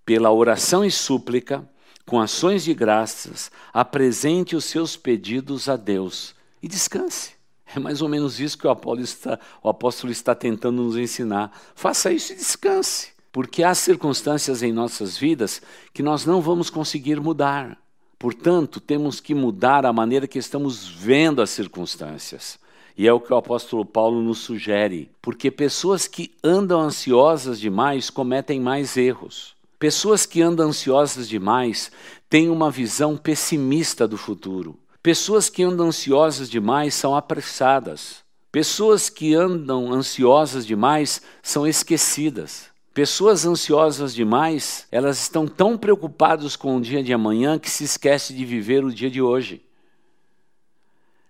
pela 0.04 0.32
oração 0.32 0.84
e 0.84 0.90
súplica, 0.90 1.70
com 2.06 2.20
ações 2.20 2.64
de 2.64 2.74
graças, 2.74 3.52
apresente 3.74 4.56
os 4.56 4.66
seus 4.66 4.96
pedidos 4.96 5.70
a 5.70 5.76
Deus 5.76 6.36
e 6.62 6.68
descanse. 6.68 7.34
É 7.76 7.80
mais 7.80 8.02
ou 8.02 8.10
menos 8.10 8.40
isso 8.40 8.58
que 8.58 8.68
o 8.68 8.70
apóstolo 8.70 9.04
está, 9.04 9.40
o 9.62 9.70
apóstolo 9.70 10.12
está 10.12 10.36
tentando 10.36 10.84
nos 10.84 10.96
ensinar. 10.96 11.52
Faça 11.74 12.12
isso 12.12 12.34
e 12.34 12.36
descanse, 12.36 13.12
porque 13.32 13.64
há 13.64 13.74
circunstâncias 13.74 14.62
em 14.62 14.72
nossas 14.72 15.18
vidas 15.18 15.62
que 15.94 16.04
nós 16.04 16.26
não 16.26 16.40
vamos 16.40 16.70
conseguir 16.70 17.20
mudar. 17.20 17.78
Portanto, 18.20 18.80
temos 18.80 19.20
que 19.20 19.34
mudar 19.34 19.86
a 19.86 19.92
maneira 19.92 20.28
que 20.28 20.38
estamos 20.38 20.88
vendo 20.88 21.42
as 21.42 21.50
circunstâncias. 21.50 22.60
E 22.96 23.08
é 23.08 23.12
o 23.12 23.20
que 23.20 23.34
o 23.34 23.36
apóstolo 23.36 23.84
Paulo 23.84 24.22
nos 24.22 24.38
sugere, 24.38 25.10
porque 25.20 25.50
pessoas 25.50 26.08
que 26.08 26.32
andam 26.44 26.80
ansiosas 26.80 27.60
demais 27.60 28.12
cometem 28.12 28.62
mais 28.62 28.96
erros. 28.96 29.53
Pessoas 29.84 30.26
que 30.26 30.42
andam 30.42 30.70
ansiosas 30.70 31.28
demais 31.28 31.92
têm 32.30 32.50
uma 32.50 32.72
visão 32.72 33.18
pessimista 33.18 34.08
do 34.08 34.16
futuro. 34.16 34.80
Pessoas 35.02 35.50
que 35.50 35.62
andam 35.62 35.88
ansiosas 35.88 36.50
demais 36.50 36.94
são 36.94 37.14
apressadas. 37.14 38.24
Pessoas 38.50 39.10
que 39.10 39.36
andam 39.36 39.92
ansiosas 39.92 40.66
demais 40.66 41.22
são 41.42 41.68
esquecidas. 41.68 42.70
Pessoas 42.94 43.46
ansiosas 43.46 44.14
demais, 44.14 44.88
elas 44.90 45.20
estão 45.20 45.46
tão 45.46 45.78
preocupadas 45.78 46.56
com 46.56 46.78
o 46.78 46.82
dia 46.82 47.04
de 47.04 47.12
amanhã 47.12 47.60
que 47.60 47.70
se 47.70 47.84
esquece 47.84 48.34
de 48.34 48.46
viver 48.46 48.86
o 48.86 48.94
dia 48.94 49.12
de 49.12 49.22
hoje. 49.22 49.62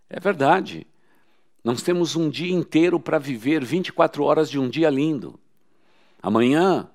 É 0.08 0.20
verdade. 0.20 0.86
Nós 1.64 1.82
temos 1.82 2.16
um 2.16 2.30
dia 2.30 2.54
inteiro 2.54 3.00
para 3.00 3.18
viver 3.18 3.66
24 3.66 4.24
horas 4.24 4.48
de 4.48 4.60
um 4.60 4.70
dia 4.70 4.92
lindo. 4.92 5.40
Amanhã 6.22 6.88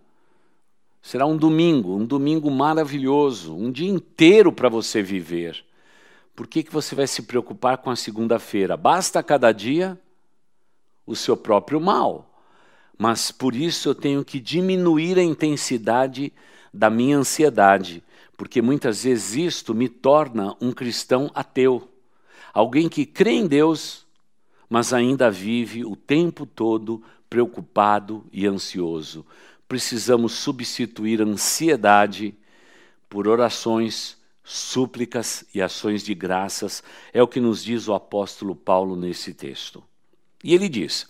será 1.03 1.27
um 1.27 1.37
domingo, 1.37 1.97
um 1.97 2.05
domingo 2.05 2.51
maravilhoso, 2.51 3.55
um 3.55 3.71
dia 3.71 3.89
inteiro 3.89 4.53
para 4.53 4.69
você 4.69 5.03
viver. 5.03 5.65
Por 6.35 6.47
que, 6.47 6.63
que 6.63 6.73
você 6.73 6.95
vai 6.95 7.07
se 7.07 7.23
preocupar 7.23 7.79
com 7.79 7.91
a 7.91 7.97
segunda-feira? 7.97 8.77
Basta 8.77 9.23
cada 9.23 9.51
dia 9.51 9.99
o 11.07 11.17
seu 11.17 11.37
próprio 11.37 11.81
mal. 11.81 12.43
Mas 12.97 13.31
por 13.31 13.55
isso 13.55 13.89
eu 13.89 13.95
tenho 13.95 14.25
que 14.25 14.41
diminuir 14.41 15.19
a 15.19 15.23
intensidade 15.23 16.33
da 16.73 16.91
minha 16.91 17.17
ansiedade, 17.17 18.03
porque 18.37 18.61
muitas 18.61 19.05
vezes 19.05 19.35
isto 19.35 19.75
me 19.75 19.89
torna 19.89 20.57
um 20.61 20.73
cristão 20.73 21.31
ateu. 21.35 21.89
Alguém 22.53 22.89
que 22.89 23.07
crê 23.07 23.33
em 23.33 23.47
Deus, 23.47 24.07
mas 24.69 24.93
ainda 24.93 25.31
vive 25.31 25.85
o 25.85 25.97
tempo 25.97 26.45
todo 26.45 27.03
preocupado 27.31 28.25
e 28.33 28.47
ansioso. 28.47 29.25
Precisamos 29.69 30.33
substituir 30.33 31.21
ansiedade 31.21 32.35
por 33.09 33.29
orações 33.29 34.17
súplicas 34.43 35.45
e 35.55 35.61
ações 35.61 36.03
de 36.03 36.15
graças, 36.15 36.83
é 37.13 37.23
o 37.23 37.29
que 37.29 37.39
nos 37.39 37.63
diz 37.63 37.87
o 37.87 37.93
apóstolo 37.93 38.57
Paulo 38.57 38.97
nesse 38.97 39.35
texto. 39.35 39.85
E 40.43 40.55
ele 40.55 40.69
diz: 40.71 41.07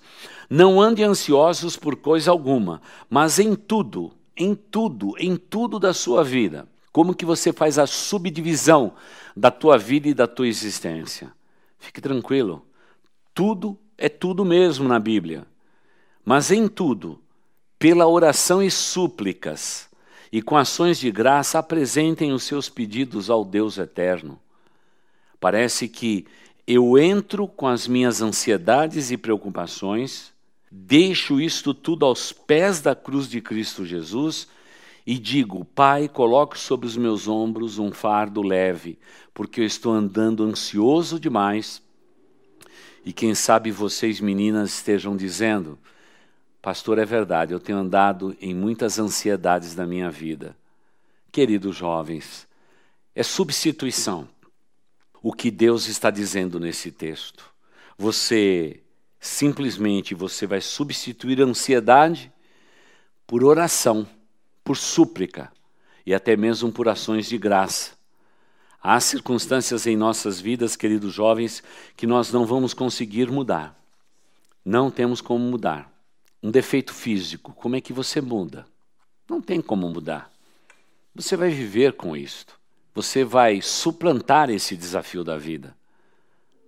Não 0.50 0.80
ande 0.80 1.04
ansiosos 1.04 1.76
por 1.76 1.94
coisa 1.96 2.32
alguma, 2.32 2.82
mas 3.08 3.38
em 3.38 3.54
tudo, 3.54 4.12
em 4.36 4.56
tudo, 4.56 5.14
em 5.18 5.36
tudo 5.36 5.78
da 5.78 5.94
sua 5.94 6.24
vida. 6.24 6.68
Como 6.90 7.14
que 7.14 7.24
você 7.24 7.52
faz 7.52 7.78
a 7.78 7.86
subdivisão 7.86 8.94
da 9.36 9.52
tua 9.52 9.78
vida 9.78 10.08
e 10.08 10.14
da 10.14 10.26
tua 10.26 10.48
existência? 10.48 11.32
Fique 11.78 12.00
tranquilo. 12.00 12.66
Tudo 13.32 13.78
é 13.96 14.08
tudo 14.08 14.44
mesmo 14.44 14.88
na 14.88 14.98
Bíblia. 14.98 15.46
Mas 16.24 16.50
em 16.50 16.66
tudo, 16.66 17.20
pela 17.78 18.06
oração 18.06 18.62
e 18.62 18.70
súplicas, 18.70 19.88
e 20.32 20.42
com 20.42 20.56
ações 20.56 20.98
de 20.98 21.10
graça 21.10 21.58
apresentem 21.58 22.32
os 22.32 22.42
seus 22.42 22.68
pedidos 22.68 23.30
ao 23.30 23.44
Deus 23.44 23.78
eterno. 23.78 24.38
Parece 25.40 25.88
que 25.88 26.26
eu 26.66 26.98
entro 26.98 27.46
com 27.46 27.66
as 27.66 27.86
minhas 27.86 28.20
ansiedades 28.20 29.10
e 29.10 29.16
preocupações, 29.16 30.32
deixo 30.70 31.40
isto 31.40 31.72
tudo 31.72 32.04
aos 32.04 32.32
pés 32.32 32.80
da 32.80 32.94
cruz 32.94 33.28
de 33.28 33.40
Cristo 33.40 33.86
Jesus 33.86 34.48
e 35.06 35.18
digo: 35.18 35.64
Pai, 35.64 36.08
coloque 36.08 36.58
sobre 36.58 36.86
os 36.86 36.96
meus 36.96 37.26
ombros 37.26 37.78
um 37.78 37.90
fardo 37.90 38.42
leve, 38.42 38.98
porque 39.32 39.62
eu 39.62 39.64
estou 39.64 39.92
andando 39.92 40.44
ansioso 40.44 41.18
demais. 41.18 41.80
E 43.02 43.12
quem 43.12 43.34
sabe 43.34 43.70
vocês, 43.70 44.20
meninas, 44.20 44.74
estejam 44.74 45.16
dizendo: 45.16 45.78
Pastor, 46.68 46.98
é 46.98 47.06
verdade, 47.06 47.54
eu 47.54 47.58
tenho 47.58 47.78
andado 47.78 48.36
em 48.38 48.54
muitas 48.54 48.98
ansiedades 48.98 49.74
na 49.74 49.86
minha 49.86 50.10
vida. 50.10 50.54
Queridos 51.32 51.74
jovens, 51.74 52.46
é 53.14 53.22
substituição 53.22 54.28
o 55.22 55.32
que 55.32 55.50
Deus 55.50 55.88
está 55.88 56.10
dizendo 56.10 56.60
nesse 56.60 56.92
texto. 56.92 57.50
Você 57.96 58.82
simplesmente 59.18 60.14
você 60.14 60.46
vai 60.46 60.60
substituir 60.60 61.40
a 61.40 61.46
ansiedade 61.46 62.30
por 63.26 63.42
oração, 63.44 64.06
por 64.62 64.76
súplica 64.76 65.50
e 66.04 66.12
até 66.12 66.36
mesmo 66.36 66.70
por 66.70 66.86
ações 66.86 67.30
de 67.30 67.38
graça. 67.38 67.92
Há 68.82 69.00
circunstâncias 69.00 69.86
em 69.86 69.96
nossas 69.96 70.38
vidas, 70.38 70.76
queridos 70.76 71.14
jovens, 71.14 71.62
que 71.96 72.06
nós 72.06 72.30
não 72.30 72.44
vamos 72.44 72.74
conseguir 72.74 73.30
mudar. 73.30 73.74
Não 74.62 74.90
temos 74.90 75.22
como 75.22 75.42
mudar 75.42 75.96
um 76.42 76.50
defeito 76.50 76.94
físico, 76.94 77.52
como 77.52 77.76
é 77.76 77.80
que 77.80 77.92
você 77.92 78.20
muda? 78.20 78.66
Não 79.28 79.40
tem 79.40 79.60
como 79.60 79.88
mudar. 79.88 80.30
Você 81.14 81.36
vai 81.36 81.50
viver 81.50 81.94
com 81.94 82.16
isto. 82.16 82.58
Você 82.94 83.24
vai 83.24 83.60
suplantar 83.60 84.50
esse 84.50 84.76
desafio 84.76 85.24
da 85.24 85.36
vida. 85.36 85.76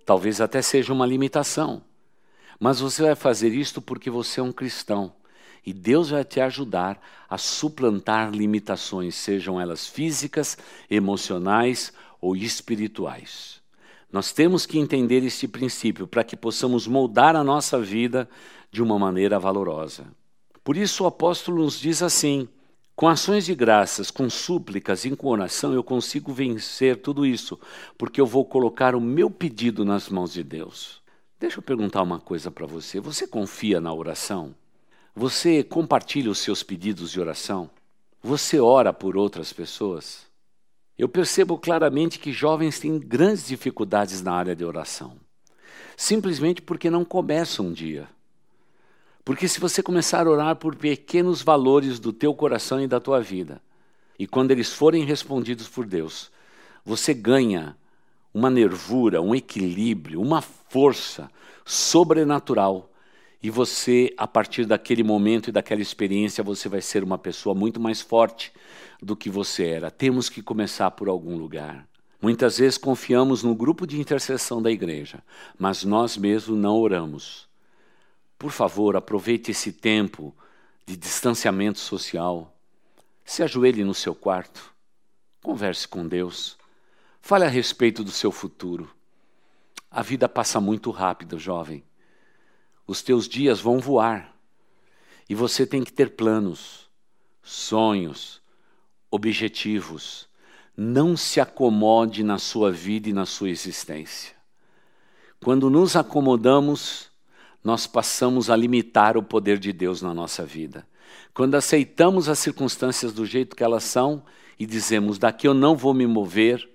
Talvez 0.05 0.41
até 0.41 0.61
seja 0.61 0.91
uma 0.91 1.05
limitação. 1.05 1.81
Mas 2.59 2.79
você 2.79 3.01
vai 3.03 3.15
fazer 3.15 3.53
isto 3.53 3.81
porque 3.81 4.09
você 4.09 4.39
é 4.39 4.43
um 4.43 4.51
cristão. 4.51 5.13
E 5.65 5.73
Deus 5.73 6.09
vai 6.09 6.23
te 6.25 6.41
ajudar 6.41 7.01
a 7.29 7.37
suplantar 7.37 8.31
limitações, 8.31 9.15
sejam 9.15 9.59
elas 9.59 9.87
físicas, 9.87 10.57
emocionais 10.89 11.93
ou 12.19 12.35
espirituais. 12.35 13.60
Nós 14.11 14.31
temos 14.31 14.65
que 14.65 14.77
entender 14.77 15.23
este 15.23 15.47
princípio 15.47 16.05
para 16.05 16.23
que 16.23 16.35
possamos 16.35 16.85
moldar 16.85 17.35
a 17.35 17.43
nossa 17.43 17.79
vida 17.79 18.29
de 18.69 18.81
uma 18.83 18.99
maneira 18.99 19.39
valorosa. 19.39 20.05
Por 20.63 20.75
isso 20.75 21.03
o 21.03 21.07
apóstolo 21.07 21.63
nos 21.63 21.79
diz 21.79 22.03
assim: 22.03 22.47
com 22.95 23.07
ações 23.07 23.45
de 23.45 23.55
graças, 23.55 24.11
com 24.11 24.29
súplicas 24.29 25.05
e 25.05 25.15
com 25.15 25.27
oração, 25.27 25.73
eu 25.73 25.83
consigo 25.83 26.31
vencer 26.33 26.97
tudo 26.97 27.25
isso, 27.25 27.59
porque 27.97 28.21
eu 28.21 28.25
vou 28.25 28.45
colocar 28.45 28.95
o 28.95 29.01
meu 29.01 29.29
pedido 29.29 29.83
nas 29.85 30.09
mãos 30.09 30.33
de 30.33 30.43
Deus. 30.43 31.01
Deixa 31.39 31.57
eu 31.57 31.63
perguntar 31.63 32.03
uma 32.03 32.19
coisa 32.19 32.51
para 32.51 32.67
você: 32.67 32.99
você 32.99 33.25
confia 33.25 33.81
na 33.81 33.93
oração? 33.93 34.53
Você 35.15 35.63
compartilha 35.63 36.29
os 36.29 36.39
seus 36.39 36.63
pedidos 36.63 37.11
de 37.11 37.19
oração? 37.19 37.69
Você 38.21 38.59
ora 38.59 38.93
por 38.93 39.17
outras 39.17 39.51
pessoas? 39.51 40.30
Eu 40.97 41.09
percebo 41.09 41.57
claramente 41.57 42.19
que 42.19 42.31
jovens 42.31 42.79
têm 42.79 42.99
grandes 42.99 43.47
dificuldades 43.47 44.21
na 44.21 44.33
área 44.33 44.55
de 44.55 44.63
oração, 44.63 45.17
simplesmente 45.97 46.61
porque 46.61 46.89
não 46.89 47.03
começam 47.03 47.67
um 47.67 47.73
dia. 47.73 48.07
Porque 49.23 49.47
se 49.47 49.59
você 49.59 49.81
começar 49.81 50.27
a 50.27 50.29
orar 50.29 50.55
por 50.55 50.75
pequenos 50.75 51.41
valores 51.41 51.99
do 51.99 52.11
teu 52.11 52.33
coração 52.33 52.81
e 52.81 52.87
da 52.87 52.99
tua 52.99 53.21
vida, 53.21 53.61
e 54.17 54.27
quando 54.27 54.51
eles 54.51 54.71
forem 54.71 55.03
respondidos 55.03 55.67
por 55.67 55.85
Deus, 55.85 56.31
você 56.85 57.13
ganha 57.13 57.75
uma 58.33 58.49
nervura, 58.49 59.21
um 59.21 59.33
equilíbrio, 59.33 60.21
uma 60.21 60.41
força 60.41 61.29
sobrenatural. 61.65 62.90
E 63.43 63.49
você, 63.49 64.13
a 64.17 64.27
partir 64.27 64.65
daquele 64.65 65.03
momento 65.03 65.49
e 65.49 65.51
daquela 65.51 65.81
experiência, 65.81 66.43
você 66.43 66.69
vai 66.69 66.81
ser 66.81 67.03
uma 67.03 67.17
pessoa 67.17 67.55
muito 67.55 67.79
mais 67.79 67.99
forte 67.99 68.51
do 69.01 69.15
que 69.15 69.29
você 69.29 69.65
era. 69.65 69.89
Temos 69.89 70.29
que 70.29 70.43
começar 70.43 70.91
por 70.91 71.09
algum 71.09 71.35
lugar. 71.35 71.87
Muitas 72.21 72.59
vezes 72.59 72.77
confiamos 72.77 73.41
no 73.41 73.55
grupo 73.55 73.87
de 73.87 73.99
intercessão 73.99 74.61
da 74.61 74.69
igreja, 74.69 75.23
mas 75.57 75.83
nós 75.83 76.15
mesmos 76.15 76.55
não 76.55 76.77
oramos. 76.77 77.49
Por 78.37 78.51
favor, 78.51 78.95
aproveite 78.95 79.49
esse 79.49 79.71
tempo 79.71 80.35
de 80.85 80.95
distanciamento 80.95 81.79
social. 81.79 82.55
Se 83.25 83.41
ajoelhe 83.41 83.83
no 83.83 83.95
seu 83.95 84.13
quarto, 84.13 84.71
converse 85.41 85.87
com 85.87 86.07
Deus, 86.07 86.57
fale 87.21 87.45
a 87.45 87.47
respeito 87.47 88.03
do 88.03 88.11
seu 88.11 88.31
futuro. 88.31 88.87
A 89.89 90.03
vida 90.03 90.29
passa 90.29 90.61
muito 90.61 90.91
rápido, 90.91 91.39
jovem. 91.39 91.83
Os 92.85 93.01
teus 93.01 93.27
dias 93.27 93.59
vão 93.59 93.79
voar 93.79 94.35
e 95.29 95.35
você 95.35 95.65
tem 95.65 95.83
que 95.83 95.93
ter 95.93 96.15
planos, 96.15 96.89
sonhos, 97.41 98.41
objetivos. 99.09 100.27
Não 100.75 101.15
se 101.15 101.39
acomode 101.39 102.23
na 102.23 102.37
sua 102.37 102.71
vida 102.71 103.09
e 103.09 103.13
na 103.13 103.25
sua 103.25 103.49
existência. 103.49 104.35
Quando 105.43 105.69
nos 105.69 105.95
acomodamos, 105.95 107.09
nós 107.63 107.87
passamos 107.87 108.49
a 108.49 108.55
limitar 108.55 109.17
o 109.17 109.23
poder 109.23 109.57
de 109.57 109.71
Deus 109.71 110.01
na 110.01 110.13
nossa 110.13 110.45
vida. 110.45 110.87
Quando 111.33 111.55
aceitamos 111.55 112.27
as 112.27 112.39
circunstâncias 112.39 113.13
do 113.13 113.25
jeito 113.25 113.55
que 113.55 113.63
elas 113.63 113.83
são 113.83 114.23
e 114.59 114.65
dizemos: 114.65 115.17
daqui 115.17 115.47
eu 115.47 115.53
não 115.53 115.75
vou 115.75 115.93
me 115.93 116.05
mover, 116.05 116.69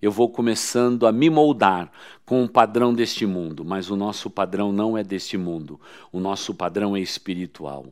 eu 0.00 0.10
vou 0.10 0.28
começando 0.28 1.06
a 1.06 1.12
me 1.12 1.28
moldar 1.28 1.90
com 2.24 2.44
o 2.44 2.48
padrão 2.48 2.94
deste 2.94 3.26
mundo, 3.26 3.64
mas 3.64 3.90
o 3.90 3.96
nosso 3.96 4.30
padrão 4.30 4.72
não 4.72 4.96
é 4.96 5.04
deste 5.04 5.36
mundo, 5.36 5.80
o 6.12 6.20
nosso 6.20 6.54
padrão 6.54 6.96
é 6.96 7.00
espiritual. 7.00 7.86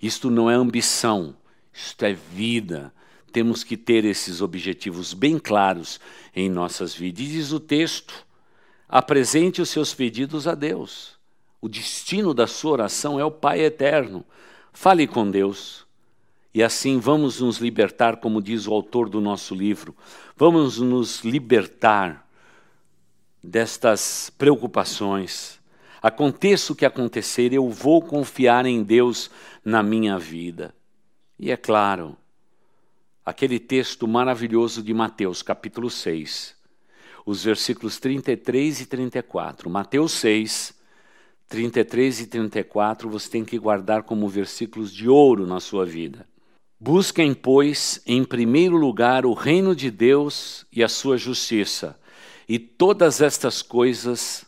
Isto 0.00 0.30
não 0.30 0.50
é 0.50 0.54
ambição, 0.54 1.34
isto 1.72 2.04
é 2.04 2.12
vida, 2.12 2.92
temos 3.32 3.64
que 3.64 3.76
ter 3.76 4.04
esses 4.04 4.40
objetivos 4.40 5.12
bem 5.12 5.40
claros 5.40 5.98
em 6.36 6.48
nossas 6.48 6.94
vidas. 6.94 7.24
E 7.24 7.28
diz 7.28 7.52
o 7.52 7.58
texto: 7.58 8.24
apresente 8.88 9.60
os 9.60 9.70
seus 9.70 9.92
pedidos 9.92 10.46
a 10.46 10.54
Deus. 10.54 11.18
O 11.60 11.68
destino 11.68 12.32
da 12.32 12.46
sua 12.46 12.72
oração 12.72 13.18
é 13.18 13.24
o 13.24 13.30
Pai 13.30 13.60
eterno. 13.60 14.24
Fale 14.72 15.06
com 15.06 15.28
Deus. 15.28 15.83
E 16.54 16.62
assim 16.62 17.00
vamos 17.00 17.40
nos 17.40 17.58
libertar, 17.58 18.18
como 18.18 18.40
diz 18.40 18.68
o 18.68 18.72
autor 18.72 19.08
do 19.08 19.20
nosso 19.20 19.56
livro, 19.56 19.92
vamos 20.36 20.78
nos 20.78 21.24
libertar 21.24 22.24
destas 23.42 24.30
preocupações. 24.38 25.58
Aconteça 26.00 26.72
o 26.72 26.76
que 26.76 26.86
acontecer, 26.86 27.52
eu 27.52 27.68
vou 27.68 28.00
confiar 28.00 28.66
em 28.66 28.84
Deus 28.84 29.32
na 29.64 29.82
minha 29.82 30.16
vida. 30.16 30.72
E 31.40 31.50
é 31.50 31.56
claro, 31.56 32.16
aquele 33.26 33.58
texto 33.58 34.06
maravilhoso 34.06 34.80
de 34.80 34.94
Mateus, 34.94 35.42
capítulo 35.42 35.90
6, 35.90 36.54
os 37.26 37.42
versículos 37.42 37.98
33 37.98 38.82
e 38.82 38.86
34. 38.86 39.68
Mateus 39.68 40.12
6, 40.12 40.72
33 41.48 42.20
e 42.20 42.26
34, 42.28 43.10
você 43.10 43.28
tem 43.28 43.44
que 43.44 43.58
guardar 43.58 44.04
como 44.04 44.28
versículos 44.28 44.92
de 44.92 45.08
ouro 45.08 45.48
na 45.48 45.58
sua 45.58 45.84
vida. 45.84 46.24
Busquem, 46.86 47.32
pois, 47.32 48.02
em 48.04 48.22
primeiro 48.22 48.76
lugar 48.76 49.24
o 49.24 49.32
reino 49.32 49.74
de 49.74 49.90
Deus 49.90 50.66
e 50.70 50.84
a 50.84 50.88
sua 50.88 51.16
justiça, 51.16 51.98
e 52.46 52.58
todas 52.58 53.22
estas 53.22 53.62
coisas 53.62 54.44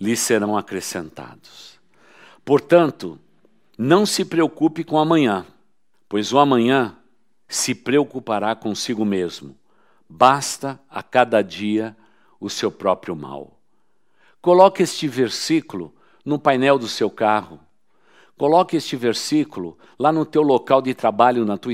lhe 0.00 0.16
serão 0.16 0.56
acrescentadas. 0.56 1.78
Portanto, 2.42 3.20
não 3.76 4.06
se 4.06 4.24
preocupe 4.24 4.82
com 4.82 4.98
amanhã, 4.98 5.44
pois 6.08 6.32
o 6.32 6.38
amanhã 6.38 6.96
se 7.46 7.74
preocupará 7.74 8.56
consigo 8.56 9.04
mesmo. 9.04 9.54
Basta 10.08 10.80
a 10.88 11.02
cada 11.02 11.42
dia 11.42 11.94
o 12.40 12.48
seu 12.48 12.72
próprio 12.72 13.14
mal. 13.14 13.60
Coloque 14.40 14.82
este 14.82 15.06
versículo 15.06 15.94
no 16.24 16.38
painel 16.38 16.78
do 16.78 16.88
seu 16.88 17.10
carro. 17.10 17.60
Coloque 18.36 18.76
este 18.76 18.96
versículo 18.96 19.78
lá 19.98 20.12
no 20.12 20.26
teu 20.26 20.42
local 20.42 20.82
de 20.82 20.92
trabalho, 20.92 21.44
na 21.44 21.56
tua, 21.56 21.72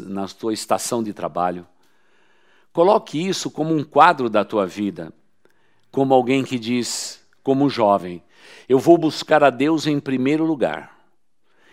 na 0.00 0.26
tua 0.26 0.52
estação 0.52 1.02
de 1.02 1.12
trabalho. 1.12 1.66
Coloque 2.72 3.18
isso 3.18 3.50
como 3.50 3.74
um 3.74 3.84
quadro 3.84 4.28
da 4.28 4.44
tua 4.44 4.66
vida, 4.66 5.12
como 5.90 6.12
alguém 6.12 6.44
que 6.44 6.58
diz, 6.58 7.24
como 7.42 7.68
jovem, 7.68 8.22
eu 8.68 8.78
vou 8.78 8.96
buscar 8.96 9.42
a 9.42 9.50
Deus 9.50 9.86
em 9.86 9.98
primeiro 9.98 10.44
lugar, 10.44 10.96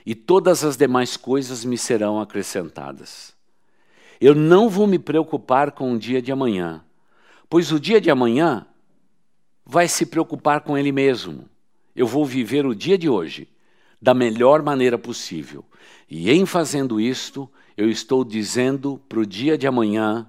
e 0.05 0.15
todas 0.15 0.63
as 0.63 0.77
demais 0.77 1.17
coisas 1.17 1.65
me 1.65 1.77
serão 1.77 2.19
acrescentadas. 2.19 3.35
Eu 4.19 4.33
não 4.33 4.69
vou 4.69 4.87
me 4.87 4.97
preocupar 4.97 5.71
com 5.71 5.93
o 5.93 5.99
dia 5.99 6.21
de 6.21 6.31
amanhã, 6.31 6.83
pois 7.49 7.71
o 7.71 7.79
dia 7.79 8.01
de 8.01 8.09
amanhã 8.09 8.65
vai 9.65 9.87
se 9.87 10.05
preocupar 10.05 10.61
com 10.61 10.77
ele 10.77 10.91
mesmo. 10.91 11.47
Eu 11.95 12.07
vou 12.07 12.25
viver 12.25 12.65
o 12.65 12.73
dia 12.73 12.97
de 12.97 13.09
hoje 13.09 13.47
da 14.01 14.13
melhor 14.13 14.61
maneira 14.61 14.97
possível. 14.97 15.65
E 16.09 16.31
em 16.31 16.45
fazendo 16.45 16.99
isto, 16.99 17.49
eu 17.75 17.89
estou 17.89 18.23
dizendo 18.23 19.01
para 19.09 19.19
o 19.19 19.25
dia 19.25 19.57
de 19.57 19.67
amanhã 19.67 20.27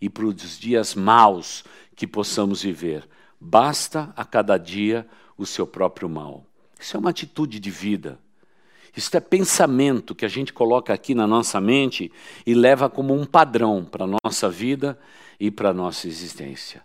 e 0.00 0.08
para 0.08 0.24
os 0.24 0.58
dias 0.58 0.94
maus 0.94 1.64
que 1.94 2.06
possamos 2.06 2.62
viver: 2.62 3.08
basta 3.40 4.12
a 4.16 4.24
cada 4.24 4.56
dia 4.56 5.06
o 5.36 5.44
seu 5.44 5.66
próprio 5.66 6.08
mal. 6.08 6.44
Isso 6.78 6.96
é 6.96 7.00
uma 7.00 7.10
atitude 7.10 7.58
de 7.58 7.70
vida. 7.70 8.18
Isso 8.96 9.16
é 9.16 9.20
pensamento 9.20 10.14
que 10.14 10.24
a 10.24 10.28
gente 10.28 10.52
coloca 10.52 10.92
aqui 10.92 11.14
na 11.14 11.26
nossa 11.26 11.60
mente 11.60 12.10
e 12.46 12.54
leva 12.54 12.88
como 12.88 13.14
um 13.14 13.24
padrão 13.24 13.84
para 13.84 14.04
a 14.04 14.18
nossa 14.24 14.48
vida 14.48 14.98
e 15.38 15.50
para 15.50 15.70
a 15.70 15.74
nossa 15.74 16.08
existência. 16.08 16.82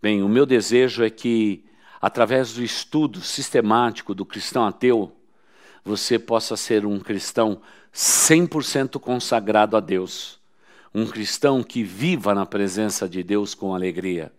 Bem, 0.00 0.22
o 0.22 0.28
meu 0.28 0.46
desejo 0.46 1.02
é 1.02 1.10
que, 1.10 1.64
através 2.00 2.52
do 2.52 2.62
estudo 2.62 3.20
sistemático 3.20 4.14
do 4.14 4.24
cristão 4.24 4.64
ateu, 4.66 5.15
você 5.86 6.18
possa 6.18 6.56
ser 6.56 6.84
um 6.84 6.98
cristão 6.98 7.60
100% 7.94 8.98
consagrado 8.98 9.76
a 9.76 9.80
Deus, 9.80 10.40
um 10.92 11.06
cristão 11.06 11.62
que 11.62 11.84
viva 11.84 12.34
na 12.34 12.44
presença 12.44 13.08
de 13.08 13.22
Deus 13.22 13.54
com 13.54 13.72
alegria. 13.72 14.32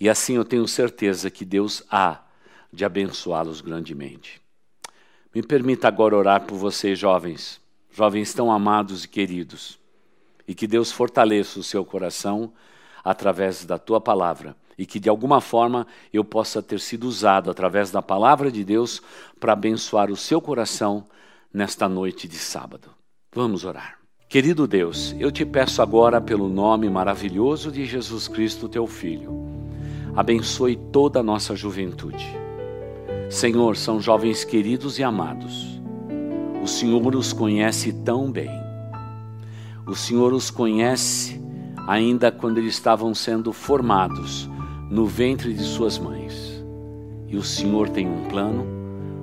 E 0.00 0.08
assim 0.08 0.36
eu 0.36 0.46
tenho 0.46 0.66
certeza 0.66 1.30
que 1.30 1.44
Deus 1.44 1.82
há 1.90 2.22
de 2.72 2.86
abençoá-los 2.86 3.60
grandemente. 3.60 4.40
Me 5.34 5.42
permita 5.42 5.88
agora 5.88 6.16
orar 6.16 6.40
por 6.46 6.56
vocês, 6.56 6.98
jovens, 6.98 7.60
jovens 7.90 8.32
tão 8.32 8.50
amados 8.50 9.04
e 9.04 9.08
queridos, 9.08 9.78
e 10.48 10.54
que 10.54 10.66
Deus 10.66 10.90
fortaleça 10.90 11.60
o 11.60 11.62
seu 11.62 11.84
coração 11.84 12.50
através 13.04 13.66
da 13.66 13.78
tua 13.78 14.00
palavra 14.00 14.56
e 14.82 14.86
que 14.86 14.98
de 14.98 15.08
alguma 15.08 15.40
forma 15.40 15.86
eu 16.12 16.24
possa 16.24 16.60
ter 16.60 16.80
sido 16.80 17.04
usado 17.04 17.48
através 17.48 17.92
da 17.92 18.02
palavra 18.02 18.50
de 18.50 18.64
Deus 18.64 19.00
para 19.38 19.52
abençoar 19.52 20.10
o 20.10 20.16
seu 20.16 20.40
coração 20.40 21.04
nesta 21.54 21.88
noite 21.88 22.26
de 22.26 22.36
sábado. 22.36 22.88
Vamos 23.32 23.64
orar. 23.64 23.98
Querido 24.28 24.66
Deus, 24.66 25.14
eu 25.20 25.30
te 25.30 25.46
peço 25.46 25.80
agora 25.80 26.20
pelo 26.20 26.48
nome 26.48 26.90
maravilhoso 26.90 27.70
de 27.70 27.84
Jesus 27.84 28.26
Cristo, 28.26 28.68
teu 28.68 28.88
Filho, 28.88 29.30
abençoe 30.16 30.74
toda 30.90 31.20
a 31.20 31.22
nossa 31.22 31.54
juventude 31.54 32.42
Senhor, 33.32 33.78
são 33.78 33.98
jovens 33.98 34.44
queridos 34.44 34.98
e 34.98 35.02
amados. 35.02 35.80
O 36.62 36.66
Senhor 36.66 37.14
os 37.14 37.32
conhece 37.32 37.90
tão 37.90 38.30
bem. 38.30 38.50
O 39.86 39.94
Senhor 39.94 40.34
os 40.34 40.50
conhece 40.50 41.40
ainda 41.86 42.30
quando 42.30 42.58
eles 42.58 42.74
estavam 42.74 43.14
sendo 43.14 43.50
formados 43.50 44.50
no 44.92 45.06
ventre 45.06 45.54
de 45.54 45.62
suas 45.62 45.98
mães. 45.98 46.62
E 47.26 47.34
o 47.34 47.42
Senhor 47.42 47.88
tem 47.88 48.06
um 48.06 48.28
plano, 48.28 48.66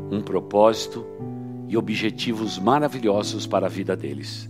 um 0.10 0.20
propósito 0.20 1.06
e 1.68 1.78
objetivos 1.78 2.58
maravilhosos 2.58 3.46
para 3.46 3.68
a 3.68 3.70
vida 3.70 3.96
deles. 3.96 4.50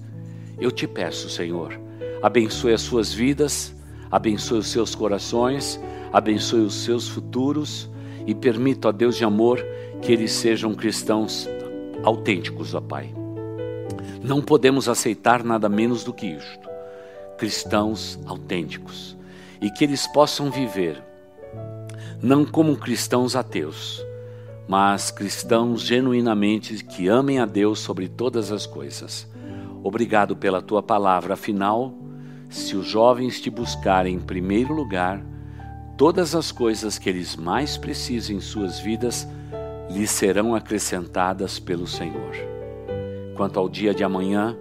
Eu 0.57 0.71
te 0.71 0.87
peço, 0.87 1.29
Senhor, 1.29 1.77
abençoe 2.23 2.71
as 2.71 2.79
suas 2.79 3.11
vidas, 3.11 3.75
abençoe 4.09 4.59
os 4.59 4.67
seus 4.67 4.95
corações, 4.95 5.77
abençoe 6.13 6.61
os 6.61 6.85
seus 6.85 7.09
futuros 7.09 7.89
e 8.25 8.33
permito 8.33 8.87
a 8.87 8.91
Deus 8.93 9.17
de 9.17 9.25
amor 9.25 9.61
que 10.01 10.13
eles 10.13 10.31
sejam 10.31 10.73
cristãos 10.73 11.49
autênticos, 12.01 12.73
ó 12.73 12.79
Pai. 12.79 13.13
Não 14.23 14.41
podemos 14.41 14.87
aceitar 14.87 15.43
nada 15.43 15.67
menos 15.67 16.05
do 16.05 16.13
que 16.13 16.27
isto. 16.27 16.69
Cristãos 17.37 18.17
autênticos. 18.25 19.17
E 19.61 19.69
que 19.69 19.83
eles 19.83 20.07
possam 20.07 20.49
viver, 20.49 21.08
não 22.21 22.43
como 22.43 22.75
cristãos 22.75 23.35
ateus, 23.35 24.05
mas 24.67 25.09
cristãos 25.09 25.81
genuinamente 25.81 26.83
que 26.83 27.07
amem 27.07 27.39
a 27.39 27.45
Deus 27.45 27.79
sobre 27.79 28.07
todas 28.07 28.51
as 28.51 28.65
coisas. 28.65 29.27
Obrigado 29.81 30.35
pela 30.35 30.61
tua 30.61 30.83
palavra. 30.83 31.35
Afinal, 31.35 31.93
se 32.49 32.75
os 32.75 32.85
jovens 32.85 33.39
te 33.39 33.49
buscarem 33.49 34.15
em 34.15 34.19
primeiro 34.19 34.73
lugar, 34.73 35.23
todas 35.97 36.35
as 36.35 36.51
coisas 36.51 36.99
que 36.99 37.09
eles 37.09 37.35
mais 37.35 37.77
precisam 37.77 38.35
em 38.35 38.41
suas 38.41 38.79
vidas 38.79 39.27
lhes 39.89 40.11
serão 40.11 40.53
acrescentadas 40.53 41.57
pelo 41.57 41.87
Senhor. 41.87 42.35
Quanto 43.35 43.57
ao 43.57 43.69
dia 43.69 43.93
de 43.93 44.03
amanhã, 44.03 44.57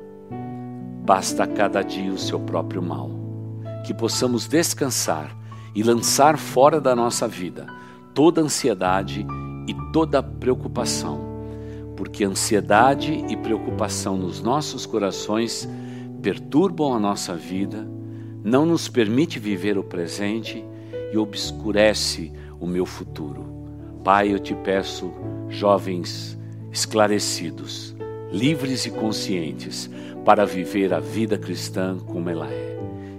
basta 1.05 1.47
cada 1.47 1.83
dia 1.83 2.13
o 2.13 2.19
seu 2.19 2.39
próprio 2.39 2.81
mal. 2.81 3.11
Que 3.85 3.93
possamos 3.93 4.47
descansar 4.47 5.38
e 5.75 5.83
lançar 5.83 6.37
fora 6.39 6.81
da 6.81 6.95
nossa 6.95 7.29
vida 7.29 7.67
toda 8.19 8.41
ansiedade 8.41 9.25
e 9.69 9.75
toda 9.93 10.21
preocupação, 10.21 11.21
porque 11.97 12.25
ansiedade 12.25 13.25
e 13.29 13.37
preocupação 13.37 14.17
nos 14.17 14.43
nossos 14.43 14.85
corações 14.85 15.69
perturbam 16.21 16.95
a 16.95 16.99
nossa 16.99 17.37
vida, 17.37 17.89
não 18.43 18.67
nos 18.67 18.89
permite 18.89 19.39
viver 19.39 19.79
o 19.79 19.85
presente 19.85 20.65
e 21.13 21.17
obscurece 21.17 22.33
o 22.59 22.67
meu 22.67 22.85
futuro. 22.85 23.47
Pai, 24.03 24.35
eu 24.35 24.41
te 24.41 24.53
peço, 24.53 25.13
jovens 25.49 26.37
esclarecidos, 26.73 27.95
livres 28.33 28.85
e 28.85 28.91
conscientes, 28.91 29.89
para 30.25 30.45
viver 30.45 30.93
a 30.93 30.99
vida 30.99 31.39
cristã 31.39 31.97
como 31.99 32.29
ela 32.29 32.49
é. 32.51 32.77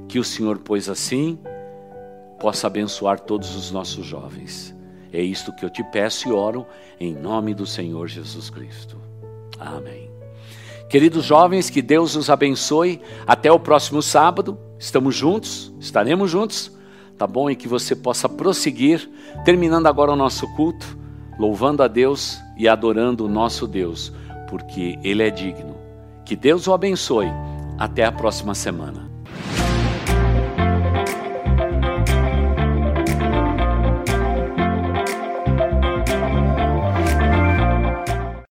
Que 0.10 0.20
o 0.20 0.26
Senhor, 0.26 0.58
pois 0.58 0.90
assim, 0.90 1.40
possa 2.40 2.68
abençoar 2.68 3.20
todos 3.20 3.56
os 3.56 3.72
nossos 3.72 4.06
jovens. 4.06 4.76
É 5.12 5.22
isto 5.22 5.54
que 5.54 5.66
eu 5.66 5.70
te 5.70 5.84
peço 5.84 6.30
e 6.30 6.32
oro 6.32 6.66
em 7.00 7.14
nome 7.14 7.54
do 7.54 7.66
Senhor 7.66 8.08
Jesus 8.08 8.50
Cristo. 8.50 8.98
Amém. 9.60 10.10
Queridos 10.90 11.26
jovens, 11.26 11.70
que 11.70 11.82
Deus 11.82 12.16
os 12.16 12.30
abençoe. 12.30 13.02
Até 13.28 13.52
o 13.52 13.60
próximo 13.60 14.02
sábado. 14.02 14.58
Estamos 14.78 15.16
juntos, 15.16 15.74
estaremos 15.80 16.32
juntos, 16.32 16.72
tá 17.18 17.28
bom? 17.28 17.50
E 17.50 17.56
que 17.56 17.68
você 17.68 17.96
possa 17.96 18.30
prosseguir, 18.30 19.10
terminando 19.44 19.88
agora 19.88 20.14
o 20.14 20.16
nosso 20.16 20.48
culto, 20.56 20.98
louvando 21.38 21.84
a 21.84 21.88
Deus 21.88 22.40
e 22.58 22.68
adorando 22.68 23.26
o 23.26 23.30
nosso 23.30 23.68
Deus, 23.68 24.14
porque 24.50 24.98
Ele 25.04 25.22
é 25.22 25.30
digno. 25.30 25.76
Que 26.26 26.36
Deus 26.36 26.66
o 26.68 26.74
abençoe. 26.74 27.28
Até 27.78 28.06
a 28.06 28.12
próxima 28.12 28.56
semana. 28.56 29.09